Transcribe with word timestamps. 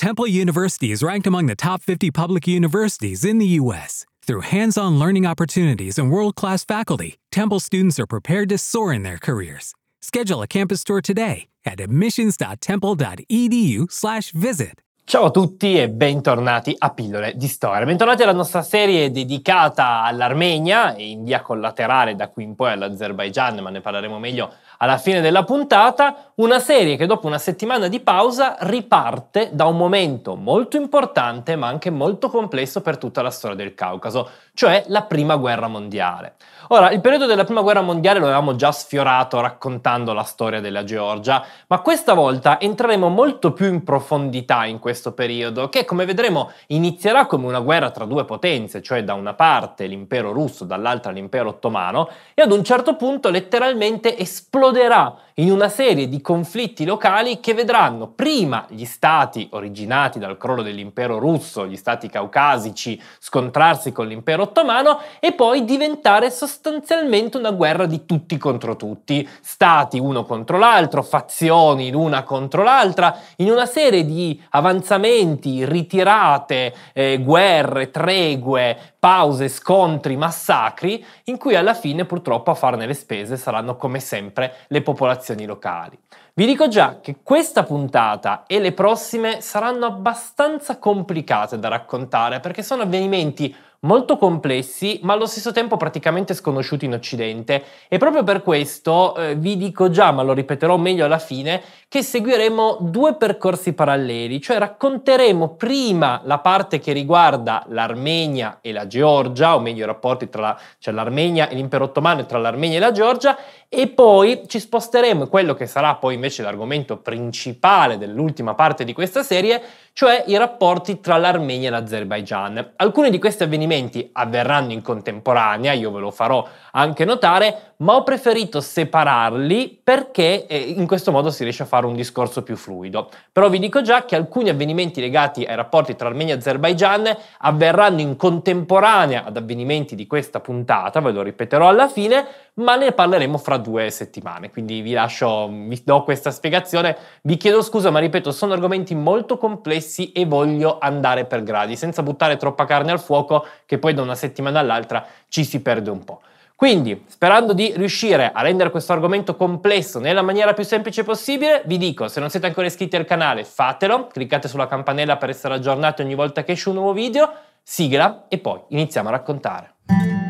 Temple 0.00 0.26
University 0.26 0.90
is 0.92 1.02
ranked 1.02 1.26
among 1.26 1.44
the 1.44 1.54
top 1.54 1.82
50 1.82 2.10
public 2.10 2.48
universities 2.48 3.22
in 3.22 3.36
the 3.36 3.60
U.S. 3.60 4.06
Through 4.22 4.48
hands 4.48 4.78
on 4.78 4.98
learning 4.98 5.26
opportunities 5.26 5.98
and 5.98 6.10
world 6.10 6.36
class 6.36 6.64
faculty, 6.64 7.18
Temple 7.30 7.60
students 7.60 8.00
are 8.00 8.06
prepared 8.06 8.48
to 8.48 8.56
soar 8.56 8.94
in 8.94 9.02
their 9.02 9.18
careers. 9.18 9.74
Schedule 10.00 10.40
a 10.40 10.46
campus 10.46 10.84
tour 10.84 11.02
today 11.02 11.48
at 11.66 11.80
admissions.temple.edu/slash 11.80 14.30
visit. 14.30 14.80
Ciao 15.04 15.24
a 15.24 15.30
tutti 15.32 15.76
e 15.76 15.90
bentornati 15.90 16.74
a 16.78 16.94
Pillole 16.94 17.36
di 17.36 17.48
Storia. 17.48 17.84
Bentornati 17.84 18.22
alla 18.22 18.32
nostra 18.32 18.62
serie 18.62 19.10
dedicata 19.10 20.04
all'Armenia 20.04 20.94
e 20.94 21.10
in 21.10 21.24
via 21.24 21.42
collaterale 21.42 22.14
da 22.14 22.28
qui 22.28 22.44
in 22.44 22.54
poi 22.54 22.70
all'Azerbaigian, 22.70 23.58
ma 23.58 23.70
ne 23.70 23.80
parleremo 23.80 24.20
meglio 24.20 24.54
alla 24.82 24.96
fine 24.96 25.20
della 25.20 25.44
puntata, 25.44 26.32
una 26.36 26.58
serie 26.58 26.96
che 26.96 27.04
dopo 27.04 27.26
una 27.26 27.38
settimana 27.38 27.88
di 27.88 28.00
pausa 28.00 28.56
riparte 28.60 29.50
da 29.52 29.66
un 29.66 29.76
momento 29.76 30.36
molto 30.36 30.78
importante 30.78 31.54
ma 31.54 31.66
anche 31.68 31.90
molto 31.90 32.30
complesso 32.30 32.80
per 32.80 32.96
tutta 32.96 33.20
la 33.20 33.30
storia 33.30 33.56
del 33.56 33.74
Caucaso, 33.74 34.28
cioè 34.60 34.84
la 34.88 35.04
Prima 35.04 35.36
Guerra 35.36 35.68
Mondiale. 35.68 36.34
Ora, 36.68 36.90
il 36.90 37.00
periodo 37.00 37.24
della 37.24 37.44
Prima 37.44 37.62
Guerra 37.62 37.80
Mondiale 37.80 38.18
lo 38.18 38.26
avevamo 38.26 38.56
già 38.56 38.70
sfiorato 38.72 39.40
raccontando 39.40 40.12
la 40.12 40.22
storia 40.22 40.60
della 40.60 40.84
Georgia, 40.84 41.42
ma 41.66 41.80
questa 41.80 42.12
volta 42.12 42.60
entreremo 42.60 43.08
molto 43.08 43.54
più 43.54 43.68
in 43.68 43.82
profondità 43.82 44.66
in 44.66 44.78
questo 44.78 45.12
periodo, 45.12 45.70
che 45.70 45.86
come 45.86 46.04
vedremo 46.04 46.50
inizierà 46.66 47.24
come 47.24 47.46
una 47.46 47.60
guerra 47.60 47.90
tra 47.90 48.04
due 48.04 48.26
potenze, 48.26 48.82
cioè 48.82 49.02
da 49.02 49.14
una 49.14 49.32
parte 49.32 49.86
l'impero 49.86 50.30
russo, 50.30 50.66
dall'altra 50.66 51.10
l'impero 51.10 51.48
ottomano, 51.48 52.10
e 52.34 52.42
ad 52.42 52.52
un 52.52 52.62
certo 52.62 52.96
punto 52.96 53.30
letteralmente 53.30 54.14
esploderà 54.18 55.16
in 55.40 55.50
una 55.50 55.70
serie 55.70 56.06
di 56.06 56.20
conflitti 56.20 56.84
locali 56.84 57.40
che 57.40 57.54
vedranno 57.54 58.08
prima 58.08 58.66
gli 58.68 58.84
stati 58.84 59.48
originati 59.52 60.18
dal 60.18 60.36
crollo 60.36 60.60
dell'impero 60.60 61.18
russo, 61.18 61.66
gli 61.66 61.76
stati 61.76 62.10
caucasici, 62.10 63.00
scontrarsi 63.18 63.90
con 63.90 64.06
l'impero 64.06 64.42
ottomano 64.42 65.00
e 65.18 65.32
poi 65.32 65.64
diventare 65.64 66.30
sostanzialmente 66.30 67.38
una 67.38 67.52
guerra 67.52 67.86
di 67.86 68.04
tutti 68.04 68.36
contro 68.36 68.76
tutti, 68.76 69.26
stati 69.40 69.98
uno 69.98 70.24
contro 70.24 70.58
l'altro, 70.58 71.02
fazioni 71.02 71.90
l'una 71.90 72.22
contro 72.22 72.62
l'altra, 72.62 73.16
in 73.36 73.50
una 73.50 73.66
serie 73.66 74.04
di 74.04 74.38
avanzamenti, 74.50 75.64
ritirate, 75.64 76.74
eh, 76.92 77.18
guerre, 77.18 77.90
tregue, 77.90 78.94
pause, 78.98 79.48
scontri, 79.48 80.16
massacri, 80.16 81.02
in 81.24 81.38
cui 81.38 81.56
alla 81.56 81.72
fine 81.72 82.04
purtroppo 82.04 82.50
a 82.50 82.54
farne 82.54 82.84
le 82.84 82.92
spese 82.92 83.38
saranno 83.38 83.76
come 83.76 84.00
sempre 84.00 84.54
le 84.68 84.82
popolazioni 84.82 85.28
locali. 85.46 85.98
Vi 86.34 86.46
dico 86.46 86.68
già 86.68 87.00
che 87.00 87.16
questa 87.22 87.64
puntata 87.64 88.44
e 88.46 88.60
le 88.60 88.72
prossime 88.72 89.40
saranno 89.40 89.86
abbastanza 89.86 90.78
complicate 90.78 91.58
da 91.58 91.68
raccontare 91.68 92.40
perché 92.40 92.62
sono 92.62 92.82
avvenimenti 92.82 93.54
molto 93.82 94.18
complessi 94.18 95.00
ma 95.02 95.14
allo 95.14 95.26
stesso 95.26 95.52
tempo 95.52 95.76
praticamente 95.76 96.34
sconosciuti 96.34 96.84
in 96.84 96.92
Occidente 96.92 97.64
e 97.88 97.96
proprio 97.96 98.22
per 98.22 98.42
questo 98.42 99.16
eh, 99.16 99.34
vi 99.36 99.56
dico 99.56 99.88
già, 99.88 100.10
ma 100.10 100.22
lo 100.22 100.34
ripeterò 100.34 100.76
meglio 100.76 101.04
alla 101.04 101.18
fine, 101.18 101.62
che 101.88 102.02
seguiremo 102.02 102.78
due 102.82 103.14
percorsi 103.14 103.72
paralleli, 103.72 104.40
cioè 104.40 104.58
racconteremo 104.58 105.54
prima 105.54 106.20
la 106.24 106.38
parte 106.38 106.78
che 106.78 106.92
riguarda 106.92 107.64
l'Armenia 107.68 108.58
e 108.60 108.72
la 108.72 108.86
Georgia, 108.86 109.54
o 109.54 109.60
meglio 109.60 109.84
i 109.84 109.86
rapporti 109.86 110.28
tra 110.28 110.40
la, 110.40 110.60
cioè 110.78 110.94
l'Armenia 110.94 111.48
e 111.48 111.54
l'impero 111.54 111.84
ottomano 111.84 112.20
e 112.20 112.26
tra 112.26 112.38
l'Armenia 112.38 112.76
e 112.76 112.80
la 112.80 112.92
Georgia, 112.92 113.36
e 113.68 113.88
poi 113.88 114.42
ci 114.46 114.60
sposteremo 114.60 115.26
quello 115.28 115.54
che 115.54 115.66
sarà 115.66 115.94
poi 115.94 116.14
invece 116.14 116.42
l'argomento 116.42 116.98
principale 116.98 117.98
dell'ultima 117.98 118.54
parte 118.54 118.84
di 118.84 118.92
questa 118.92 119.22
serie, 119.22 119.62
cioè 119.92 120.24
i 120.26 120.36
rapporti 120.36 121.00
tra 121.00 121.16
l'Armenia 121.16 121.68
e 121.68 121.70
l'Azerbaigian. 121.70 122.72
Alcuni 122.76 123.10
di 123.10 123.18
questi 123.18 123.42
avvenimenti 123.42 123.68
avverranno 124.12 124.72
in 124.72 124.82
contemporanea, 124.82 125.72
io 125.72 125.90
ve 125.90 126.00
lo 126.00 126.10
farò 126.10 126.46
anche 126.72 127.04
notare, 127.04 127.74
ma 127.78 127.94
ho 127.94 128.02
preferito 128.02 128.60
separarli 128.60 129.80
perché 129.82 130.46
eh, 130.46 130.58
in 130.58 130.86
questo 130.86 131.10
modo 131.10 131.30
si 131.30 131.42
riesce 131.42 131.62
a 131.62 131.66
fare 131.66 131.86
un 131.86 131.94
discorso 131.94 132.42
più 132.42 132.56
fluido. 132.56 133.08
Però 133.32 133.48
vi 133.48 133.58
dico 133.58 133.82
già 133.82 134.04
che 134.04 134.16
alcuni 134.16 134.48
avvenimenti 134.48 135.00
legati 135.00 135.44
ai 135.44 135.56
rapporti 135.56 135.96
tra 135.96 136.08
Armenia 136.08 136.34
e 136.34 136.38
Azerbaigian 136.38 137.16
avverranno 137.38 138.00
in 138.00 138.16
contemporanea 138.16 139.24
ad 139.24 139.36
avvenimenti 139.36 139.94
di 139.94 140.06
questa 140.06 140.40
puntata, 140.40 141.00
ve 141.00 141.12
lo 141.12 141.22
ripeterò 141.22 141.68
alla 141.68 141.88
fine, 141.88 142.26
ma 142.60 142.76
ne 142.76 142.92
parleremo 142.92 143.38
fra 143.38 143.56
due 143.56 143.90
settimane. 143.90 144.50
Quindi 144.50 144.80
vi 144.80 144.92
lascio, 144.92 145.48
vi 145.48 145.80
do 145.84 146.04
questa 146.04 146.30
spiegazione. 146.30 146.96
Vi 147.22 147.36
chiedo 147.36 147.62
scusa, 147.62 147.90
ma 147.90 147.98
ripeto, 147.98 148.30
sono 148.30 148.52
argomenti 148.52 148.94
molto 148.94 149.38
complessi 149.38 150.12
e 150.12 150.24
voglio 150.26 150.78
andare 150.78 151.24
per 151.24 151.42
gradi, 151.42 151.76
senza 151.76 152.02
buttare 152.02 152.36
troppa 152.36 152.64
carne 152.64 152.92
al 152.92 153.00
fuoco, 153.00 153.46
che 153.66 153.78
poi 153.78 153.94
da 153.94 154.02
una 154.02 154.14
settimana 154.14 154.60
all'altra 154.60 155.04
ci 155.28 155.44
si 155.44 155.60
perde 155.60 155.90
un 155.90 156.04
po'. 156.04 156.20
Quindi, 156.54 157.04
sperando 157.06 157.54
di 157.54 157.72
riuscire 157.74 158.32
a 158.34 158.42
rendere 158.42 158.70
questo 158.70 158.92
argomento 158.92 159.34
complesso 159.34 159.98
nella 159.98 160.20
maniera 160.20 160.52
più 160.52 160.62
semplice 160.62 161.04
possibile, 161.04 161.62
vi 161.64 161.78
dico, 161.78 162.06
se 162.06 162.20
non 162.20 162.28
siete 162.28 162.46
ancora 162.46 162.66
iscritti 162.66 162.96
al 162.96 163.06
canale, 163.06 163.44
fatelo, 163.44 164.08
cliccate 164.08 164.46
sulla 164.46 164.66
campanella 164.66 165.16
per 165.16 165.30
essere 165.30 165.54
aggiornati 165.54 166.02
ogni 166.02 166.14
volta 166.14 166.44
che 166.44 166.52
esce 166.52 166.68
un 166.68 166.74
nuovo 166.74 166.92
video, 166.92 167.32
sigla 167.62 168.26
e 168.28 168.36
poi 168.36 168.60
iniziamo 168.68 169.08
a 169.08 169.12
raccontare. 169.12 170.29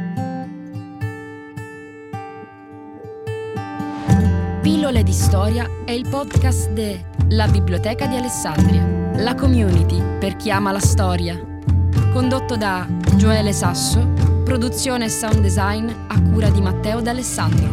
Pillole 4.91 5.07
di 5.07 5.17
storia 5.17 5.71
è 5.85 5.93
il 5.93 6.09
podcast 6.09 6.71
de 6.71 7.11
La 7.29 7.47
Biblioteca 7.47 8.07
di 8.07 8.17
Alessandria, 8.17 8.85
la 9.23 9.37
community 9.37 10.03
per 10.19 10.35
chi 10.35 10.51
ama 10.51 10.73
la 10.73 10.81
storia. 10.81 11.41
Condotto 12.13 12.57
da 12.57 12.89
Gioele 13.15 13.53
Sasso 13.53 14.05
Produzione 14.43 15.05
e 15.05 15.09
sound 15.09 15.43
design 15.43 15.89
a 16.09 16.21
cura 16.21 16.51
di 16.51 16.61
Matteo 16.61 17.01
D'Alessandro. 17.01 17.69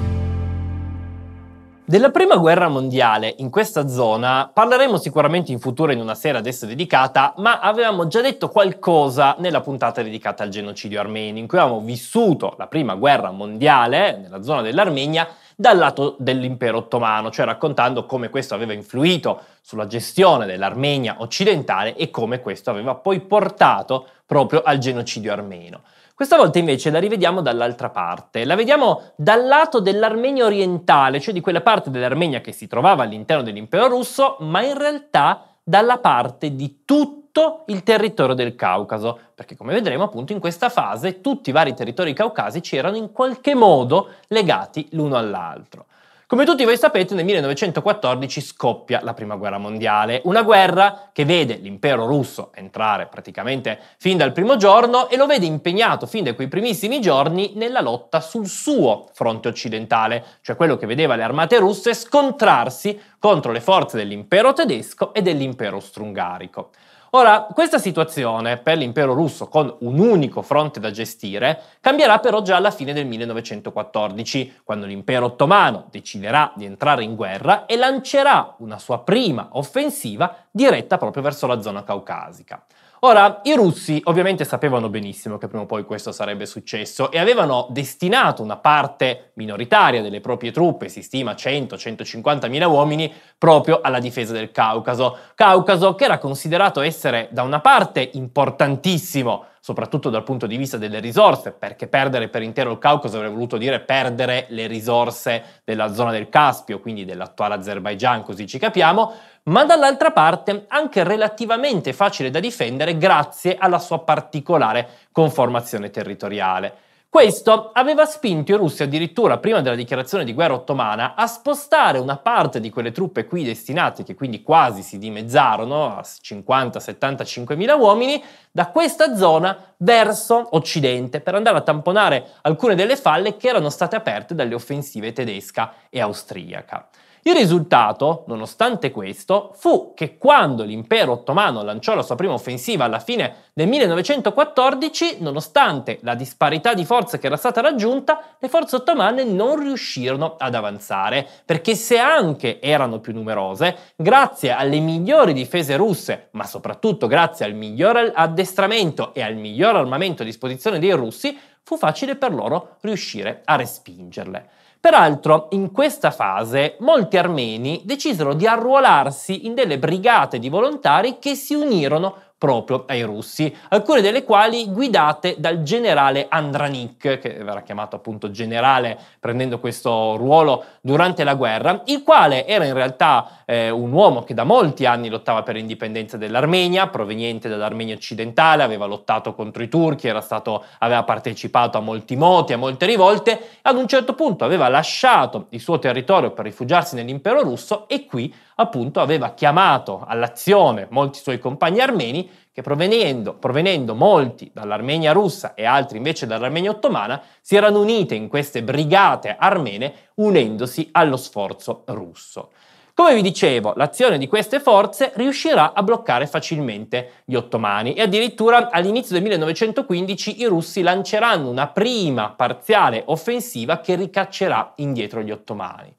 Della 1.83 2.11
prima 2.11 2.35
guerra 2.35 2.67
mondiale 2.67 3.33
in 3.37 3.49
questa 3.49 3.87
zona 3.87 4.51
parleremo 4.53 4.97
sicuramente 4.97 5.51
in 5.51 5.59
futuro 5.59 5.91
in 5.91 5.99
una 5.99 6.13
serie 6.13 6.37
adesso 6.37 6.67
dedicata, 6.67 7.33
ma 7.37 7.61
avevamo 7.61 8.05
già 8.07 8.21
detto 8.21 8.49
qualcosa 8.49 9.37
nella 9.39 9.61
puntata 9.61 10.03
dedicata 10.03 10.43
al 10.43 10.49
genocidio 10.49 10.99
armenio, 10.99 11.41
in 11.41 11.47
cui 11.47 11.57
avevamo 11.57 11.81
vissuto 11.81 12.53
la 12.59 12.67
prima 12.67 12.93
guerra 12.93 13.31
mondiale 13.31 14.19
nella 14.21 14.43
zona 14.43 14.61
dell'Armenia 14.61 15.27
dal 15.59 15.75
lato 15.75 16.15
dell'impero 16.19 16.77
ottomano, 16.77 17.31
cioè 17.31 17.47
raccontando 17.47 18.05
come 18.05 18.29
questo 18.29 18.53
aveva 18.53 18.73
influito 18.73 19.41
sulla 19.61 19.87
gestione 19.87 20.45
dell'Armenia 20.45 21.15
occidentale 21.17 21.95
e 21.95 22.11
come 22.11 22.41
questo 22.41 22.69
aveva 22.69 22.93
poi 22.93 23.21
portato 23.21 24.05
proprio 24.27 24.61
al 24.61 24.77
genocidio 24.77 25.31
armeno. 25.31 25.81
Questa 26.13 26.37
volta 26.37 26.59
invece 26.59 26.91
la 26.91 26.99
rivediamo 26.99 27.41
dall'altra 27.41 27.89
parte, 27.89 28.45
la 28.45 28.55
vediamo 28.55 29.13
dal 29.15 29.47
lato 29.47 29.79
dell'Armenia 29.79 30.45
orientale, 30.45 31.19
cioè 31.19 31.33
di 31.33 31.41
quella 31.41 31.61
parte 31.61 31.89
dell'Armenia 31.89 32.39
che 32.39 32.51
si 32.51 32.67
trovava 32.67 33.01
all'interno 33.01 33.41
dell'impero 33.41 33.87
russo, 33.87 34.37
ma 34.41 34.61
in 34.61 34.77
realtà 34.77 35.55
dalla 35.63 35.97
parte 35.97 36.55
di 36.55 36.83
tutto 36.85 37.26
il 37.67 37.83
territorio 37.83 38.35
del 38.35 38.55
Caucaso, 38.55 39.19
perché 39.35 39.55
come 39.55 39.73
vedremo 39.73 40.03
appunto 40.03 40.33
in 40.33 40.39
questa 40.39 40.69
fase 40.69 41.21
tutti 41.21 41.49
i 41.49 41.53
vari 41.53 41.73
territori 41.73 42.13
caucasici 42.13 42.75
erano 42.75 42.97
in 42.97 43.11
qualche 43.11 43.53
modo 43.53 44.09
legati 44.27 44.87
l'uno 44.91 45.17
all'altro. 45.17 45.85
Come 46.29 46.43
tutti 46.43 46.65
voi 46.65 46.77
sapete, 46.77 47.15
nel 47.15 47.23
1914 47.23 48.41
scoppia 48.41 48.99
la 49.01 49.13
Prima 49.13 49.37
Guerra 49.37 49.57
Mondiale, 49.57 50.19
una 50.25 50.41
guerra 50.41 51.09
che 51.13 51.23
vede 51.23 51.55
l'impero 51.55 52.05
russo 52.05 52.51
entrare 52.53 53.05
praticamente 53.05 53.79
fin 53.97 54.17
dal 54.17 54.33
primo 54.33 54.57
giorno 54.57 55.07
e 55.07 55.15
lo 55.15 55.25
vede 55.25 55.45
impegnato 55.45 56.05
fin 56.05 56.25
da 56.25 56.35
quei 56.35 56.49
primissimi 56.49 56.99
giorni 56.99 57.53
nella 57.55 57.79
lotta 57.79 58.19
sul 58.19 58.47
suo 58.47 59.07
fronte 59.13 59.47
occidentale, 59.47 60.25
cioè 60.41 60.57
quello 60.57 60.75
che 60.75 60.85
vedeva 60.85 61.15
le 61.15 61.23
armate 61.23 61.59
russe 61.59 61.93
scontrarsi 61.93 62.99
contro 63.19 63.53
le 63.53 63.61
forze 63.61 63.95
dell'impero 63.95 64.51
tedesco 64.51 65.13
e 65.13 65.21
dell'impero 65.21 65.75
austro-ungarico. 65.75 66.71
Ora, 67.11 67.47
questa 67.53 67.79
situazione 67.79 68.57
per 68.57 68.77
l'impero 68.77 69.13
russo 69.13 69.47
con 69.47 69.73
un 69.79 69.97
unico 69.97 70.41
fronte 70.41 70.81
da 70.81 70.91
gestire 70.91 71.61
cambierà 71.79 72.19
però 72.19 72.41
già 72.41 72.57
alla 72.57 72.69
fine 72.69 72.91
del 72.91 73.05
1914, 73.05 74.59
quando 74.63 74.85
l'impero 74.85 75.27
ottomano 75.27 75.87
deciderà 75.89 76.51
di 76.55 76.65
entrare 76.65 77.05
in 77.05 77.15
guerra 77.15 77.65
e 77.65 77.77
lancerà 77.77 78.55
una 78.59 78.77
sua 78.77 78.99
prima 78.99 79.47
offensiva 79.53 80.47
diretta 80.51 80.97
proprio 80.97 81.23
verso 81.23 81.47
la 81.47 81.61
zona 81.61 81.83
caucasica. 81.83 82.65
Ora, 83.01 83.41
i 83.43 83.53
russi 83.53 84.01
ovviamente 84.05 84.43
sapevano 84.43 84.89
benissimo 84.89 85.37
che 85.37 85.47
prima 85.47 85.63
o 85.63 85.65
poi 85.67 85.85
questo 85.85 86.11
sarebbe 86.11 86.47
successo 86.47 87.11
e 87.11 87.19
avevano 87.19 87.67
destinato 87.69 88.41
una 88.41 88.57
parte 88.57 89.31
minoritaria 89.35 90.01
delle 90.01 90.19
proprie 90.19 90.51
truppe, 90.51 90.89
si 90.89 91.03
stima 91.03 91.33
100-150 91.33 92.49
mila 92.49 92.67
uomini, 92.67 93.13
proprio 93.37 93.81
alla 93.81 93.99
difesa 93.99 94.33
del 94.33 94.51
Caucaso. 94.51 95.15
Caucaso 95.35 95.93
che 95.93 96.05
era 96.05 96.17
considerato 96.17 96.81
essere 96.81 97.27
da 97.31 97.43
una 97.43 97.59
parte 97.59 98.09
importantissimo, 98.13 99.45
soprattutto 99.59 100.09
dal 100.09 100.23
punto 100.23 100.47
di 100.47 100.57
vista 100.57 100.77
delle 100.77 100.99
risorse, 100.99 101.51
perché 101.51 101.87
perdere 101.87 102.29
per 102.29 102.41
intero 102.41 102.71
il 102.71 102.79
Caucaso 102.79 103.17
avrebbe 103.17 103.35
voluto 103.35 103.57
dire 103.57 103.79
perdere 103.79 104.47
le 104.49 104.65
risorse 104.65 105.61
della 105.63 105.93
zona 105.93 106.09
del 106.09 106.29
Caspio, 106.29 106.79
quindi 106.79 107.05
dell'attuale 107.05 107.53
Azerbaigian, 107.53 108.23
così 108.23 108.47
ci 108.47 108.57
capiamo, 108.57 109.13
ma 109.47 109.65
dall'altra 109.65 110.11
parte 110.11 110.65
anche 110.67 111.03
relativamente 111.03 111.93
facile 111.93 112.29
da 112.29 112.39
difendere 112.39 112.97
grazie 112.97 113.57
alla 113.57 113.79
sua 113.79 113.99
particolare 113.99 114.87
conformazione 115.11 115.89
territoriale. 115.89 116.85
Questo 117.09 117.71
aveva 117.73 118.05
spinto 118.05 118.51
i 118.51 118.57
russi 118.57 118.83
addirittura 118.83 119.37
prima 119.37 119.61
della 119.61 119.77
dichiarazione 119.77 120.25
di 120.25 120.33
guerra 120.33 120.55
ottomana 120.55 121.15
a 121.15 121.25
spostare 121.25 121.99
una 121.99 122.17
parte 122.17 122.59
di 122.59 122.69
quelle 122.69 122.91
truppe 122.91 123.25
qui 123.25 123.45
destinate, 123.45 124.03
che 124.03 124.13
quindi 124.13 124.43
quasi 124.43 124.83
si 124.83 124.97
dimezzarono 124.97 125.97
a 125.97 126.01
50-75 126.01 127.55
mila 127.55 127.75
uomini, 127.75 128.21
da 128.51 128.67
questa 128.67 129.15
zona 129.15 129.57
verso 129.77 130.49
occidente 130.51 131.21
per 131.21 131.33
andare 131.33 131.57
a 131.57 131.61
tamponare 131.61 132.33
alcune 132.41 132.75
delle 132.75 132.97
falle 132.97 133.37
che 133.37 133.47
erano 133.47 133.69
state 133.69 133.95
aperte 133.95 134.35
dalle 134.35 134.53
offensive 134.53 135.13
tedesca 135.13 135.73
e 135.89 136.01
austriaca. 136.01 136.89
Il 137.27 137.35
risultato, 137.35 138.23
nonostante 138.27 138.89
questo, 138.89 139.51
fu 139.53 139.91
che 139.93 140.17
quando 140.17 140.63
l'impero 140.63 141.11
ottomano 141.11 141.61
lanciò 141.61 141.93
la 141.93 142.01
sua 142.01 142.15
prima 142.15 142.31
offensiva 142.31 142.85
alla 142.85 143.01
fine 143.01 143.49
del 143.53 143.67
1914, 143.67 145.17
nonostante 145.19 145.99
la 146.03 146.15
disparità 146.15 146.73
di 146.73 146.85
forze 146.85 147.19
che 147.19 147.25
era 147.25 147.35
stata 147.35 147.59
raggiunta, 147.59 148.37
le 148.39 148.47
forze 148.47 148.77
ottomane 148.77 149.25
non 149.25 149.59
riuscirono 149.59 150.35
ad 150.37 150.55
avanzare, 150.55 151.27
perché 151.43 151.75
se 151.75 151.97
anche 151.97 152.61
erano 152.61 153.01
più 153.01 153.11
numerose, 153.11 153.75
grazie 153.97 154.51
alle 154.51 154.79
migliori 154.79 155.33
difese 155.33 155.75
russe, 155.75 156.29
ma 156.31 156.45
soprattutto 156.45 157.07
grazie 157.07 157.45
al 157.45 157.55
miglior 157.55 158.09
addestramento 158.15 159.13
e 159.13 159.21
al 159.21 159.35
miglior 159.35 159.75
armamento 159.75 160.21
a 160.21 160.25
disposizione 160.25 160.79
dei 160.79 160.91
russi, 160.91 161.37
fu 161.61 161.75
facile 161.75 162.15
per 162.15 162.33
loro 162.33 162.77
riuscire 162.79 163.41
a 163.43 163.57
respingerle. 163.57 164.49
Peraltro, 164.87 165.49
in 165.51 165.73
questa 165.73 166.11
fase, 166.11 166.77
molti 166.79 167.17
armeni 167.17 167.81
decisero 167.83 168.33
di 168.33 168.47
arruolarsi 168.47 169.45
in 169.45 169.53
delle 169.53 169.77
brigate 169.77 170.39
di 170.39 170.47
volontari 170.47 171.17
che 171.19 171.35
si 171.35 171.55
unirono 171.55 172.26
proprio 172.37 172.83
ai 172.87 173.01
russi, 173.01 173.53
alcune 173.69 174.01
delle 174.01 174.23
quali 174.23 174.71
guidate 174.71 175.35
dal 175.39 175.63
generale 175.63 176.27
Andranik, 176.29 177.17
che 177.17 177.37
verrà 177.41 177.61
chiamato 177.61 177.95
appunto 177.95 178.29
generale 178.29 178.97
prendendo 179.19 179.59
questo 179.59 180.15
ruolo 180.17 180.63
durante 180.81 181.23
la 181.23 181.33
guerra, 181.33 181.81
il 181.85 182.03
quale 182.03 182.45
era 182.45 182.65
in 182.65 182.73
realtà 182.73 183.43
eh, 183.45 183.71
un 183.71 183.91
uomo 183.91 184.23
che 184.23 184.35
da 184.35 184.43
molti 184.43 184.85
anni 184.85 185.09
lottava 185.09 185.41
per 185.41 185.55
l'indipendenza 185.55 186.17
dell'Armenia, 186.17 186.87
proveniente 186.87 187.49
dall'Armenia 187.49 187.95
occidentale, 187.95 188.61
aveva 188.61 188.85
lottato 188.85 189.33
contro 189.33 189.63
i 189.63 189.67
turchi, 189.67 190.13
stato, 190.21 190.63
aveva 190.79 191.03
partecipato 191.03 191.77
a 191.77 191.81
molti 191.81 192.15
moti, 192.15 192.53
a 192.53 192.57
molte 192.57 192.85
rivolte, 192.85 193.39
ad 193.63 193.77
un 193.77 193.87
certo 193.87 194.13
punto 194.13 194.45
aveva 194.45 194.67
lasciato 194.67 195.47
il 195.49 195.59
suo 195.59 195.79
territorio 195.79 196.31
per 196.31 196.45
rifugiarsi 196.45 196.95
nell'impero 196.95 197.41
russo 197.41 197.87
e 197.87 198.05
qui 198.05 198.33
appunto 198.59 198.99
aveva 198.99 199.33
chiamato 199.33 200.03
all'azione 200.07 200.87
molti 200.89 201.19
suoi 201.19 201.39
compagni 201.39 201.79
armeni 201.79 202.29
che 202.51 202.61
provenendo, 202.61 203.35
provenendo 203.35 203.93
molti 203.93 204.49
dall'Armenia 204.53 205.11
russa 205.11 205.53
e 205.53 205.65
altri 205.65 205.97
invece 205.97 206.25
dall'Armenia 206.25 206.71
ottomana 206.71 207.21
si 207.41 207.55
erano 207.55 207.79
unite 207.79 208.15
in 208.15 208.27
queste 208.27 208.63
brigate 208.63 209.35
armene 209.37 209.93
unendosi 210.15 210.89
allo 210.91 211.17
sforzo 211.17 211.83
russo. 211.87 212.51
Come 212.95 213.13
vi 213.13 213.21
dicevo, 213.21 213.73
l'azione 213.75 214.17
di 214.17 214.25
queste 214.25 214.59
forze 214.59 215.11
riuscirà 215.13 215.73
a 215.73 215.83
bloccare 215.83 216.25
facilmente 216.25 217.21
gli 217.25 217.35
ottomani 217.35 217.93
e 217.93 218.01
addirittura 218.01 218.71
all'inizio 218.71 219.13
del 219.13 219.21
1915 219.21 220.41
i 220.41 220.45
russi 220.45 220.81
lanceranno 220.81 221.47
una 221.47 221.67
prima 221.67 222.31
parziale 222.31 223.03
offensiva 223.05 223.81
che 223.81 223.93
ricaccerà 223.93 224.73
indietro 224.77 225.21
gli 225.21 225.29
ottomani. 225.29 225.93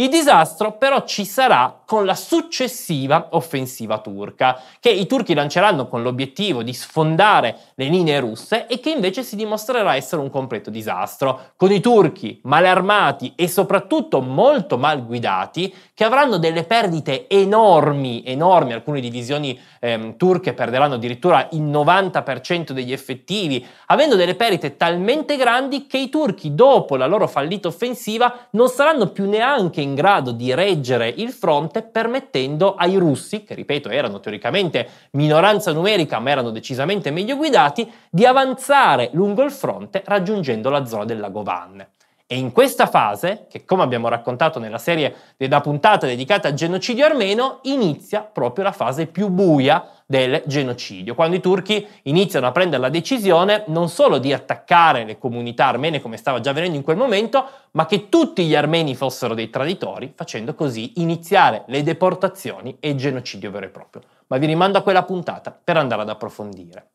Il 0.00 0.08
disastro 0.08 0.78
però 0.78 1.04
ci 1.04 1.26
sarà 1.26 1.82
con 1.84 2.06
la 2.06 2.14
successiva 2.14 3.28
offensiva 3.32 3.98
turca, 3.98 4.58
che 4.80 4.88
i 4.88 5.06
turchi 5.06 5.34
lanceranno 5.34 5.88
con 5.88 6.02
l'obiettivo 6.02 6.62
di 6.62 6.72
sfondare 6.72 7.72
le 7.74 7.84
linee 7.84 8.18
russe 8.18 8.66
e 8.66 8.80
che 8.80 8.88
invece 8.88 9.22
si 9.22 9.36
dimostrerà 9.36 9.96
essere 9.96 10.22
un 10.22 10.30
completo 10.30 10.70
disastro, 10.70 11.50
con 11.56 11.70
i 11.70 11.80
turchi 11.80 12.40
male 12.44 12.68
armati 12.68 13.34
e 13.36 13.46
soprattutto 13.46 14.22
molto 14.22 14.78
mal 14.78 15.04
guidati, 15.04 15.74
che 15.92 16.04
avranno 16.04 16.38
delle 16.38 16.64
perdite 16.64 17.28
enormi, 17.28 18.22
enormi, 18.24 18.72
alcune 18.72 19.00
divisioni 19.00 19.60
ehm, 19.80 20.16
turche 20.16 20.54
perderanno 20.54 20.94
addirittura 20.94 21.46
il 21.50 21.62
90% 21.62 22.70
degli 22.70 22.92
effettivi, 22.92 23.66
avendo 23.86 24.16
delle 24.16 24.34
perdite 24.34 24.78
talmente 24.78 25.36
grandi 25.36 25.86
che 25.86 25.98
i 25.98 26.08
turchi 26.08 26.54
dopo 26.54 26.96
la 26.96 27.06
loro 27.06 27.28
fallita 27.28 27.68
offensiva 27.68 28.46
non 28.52 28.68
saranno 28.68 29.08
più 29.08 29.28
neanche 29.28 29.82
in 29.82 29.89
in 29.90 29.94
grado 29.96 30.30
di 30.30 30.54
reggere 30.54 31.08
il 31.08 31.30
fronte 31.30 31.82
permettendo 31.82 32.74
ai 32.76 32.96
russi, 32.96 33.42
che 33.42 33.54
ripeto 33.54 33.90
erano 33.90 34.20
teoricamente 34.20 34.88
minoranza 35.12 35.72
numerica 35.72 36.20
ma 36.20 36.30
erano 36.30 36.50
decisamente 36.50 37.10
meglio 37.10 37.36
guidati, 37.36 37.90
di 38.08 38.24
avanzare 38.24 39.10
lungo 39.12 39.42
il 39.42 39.50
fronte 39.50 40.02
raggiungendo 40.04 40.70
la 40.70 40.86
zona 40.86 41.04
del 41.04 41.18
lago 41.18 41.42
Van. 41.42 41.86
E 42.32 42.36
in 42.36 42.52
questa 42.52 42.86
fase, 42.86 43.46
che 43.50 43.64
come 43.64 43.82
abbiamo 43.82 44.06
raccontato 44.06 44.60
nella 44.60 44.78
serie 44.78 45.34
da 45.36 45.60
puntata 45.60 46.06
dedicata 46.06 46.46
al 46.46 46.54
genocidio 46.54 47.04
armeno, 47.04 47.58
inizia 47.62 48.20
proprio 48.20 48.62
la 48.62 48.70
fase 48.70 49.08
più 49.08 49.30
buia 49.30 49.84
del 50.06 50.40
genocidio, 50.46 51.16
quando 51.16 51.34
i 51.34 51.40
turchi 51.40 51.84
iniziano 52.02 52.46
a 52.46 52.52
prendere 52.52 52.82
la 52.82 52.88
decisione 52.88 53.64
non 53.66 53.88
solo 53.88 54.18
di 54.18 54.32
attaccare 54.32 55.04
le 55.04 55.18
comunità 55.18 55.66
armene 55.66 56.00
come 56.00 56.16
stava 56.16 56.38
già 56.38 56.50
avvenendo 56.50 56.76
in 56.76 56.84
quel 56.84 56.96
momento, 56.96 57.44
ma 57.72 57.86
che 57.86 58.08
tutti 58.08 58.46
gli 58.46 58.54
armeni 58.54 58.94
fossero 58.94 59.34
dei 59.34 59.50
traditori, 59.50 60.12
facendo 60.14 60.54
così 60.54 61.00
iniziare 61.00 61.64
le 61.66 61.82
deportazioni 61.82 62.76
e 62.78 62.90
il 62.90 62.96
genocidio 62.96 63.50
vero 63.50 63.66
e 63.66 63.70
proprio. 63.70 64.02
Ma 64.28 64.36
vi 64.36 64.46
rimando 64.46 64.78
a 64.78 64.82
quella 64.82 65.02
puntata 65.02 65.50
per 65.50 65.76
andare 65.76 66.02
ad 66.02 66.08
approfondire. 66.08 66.90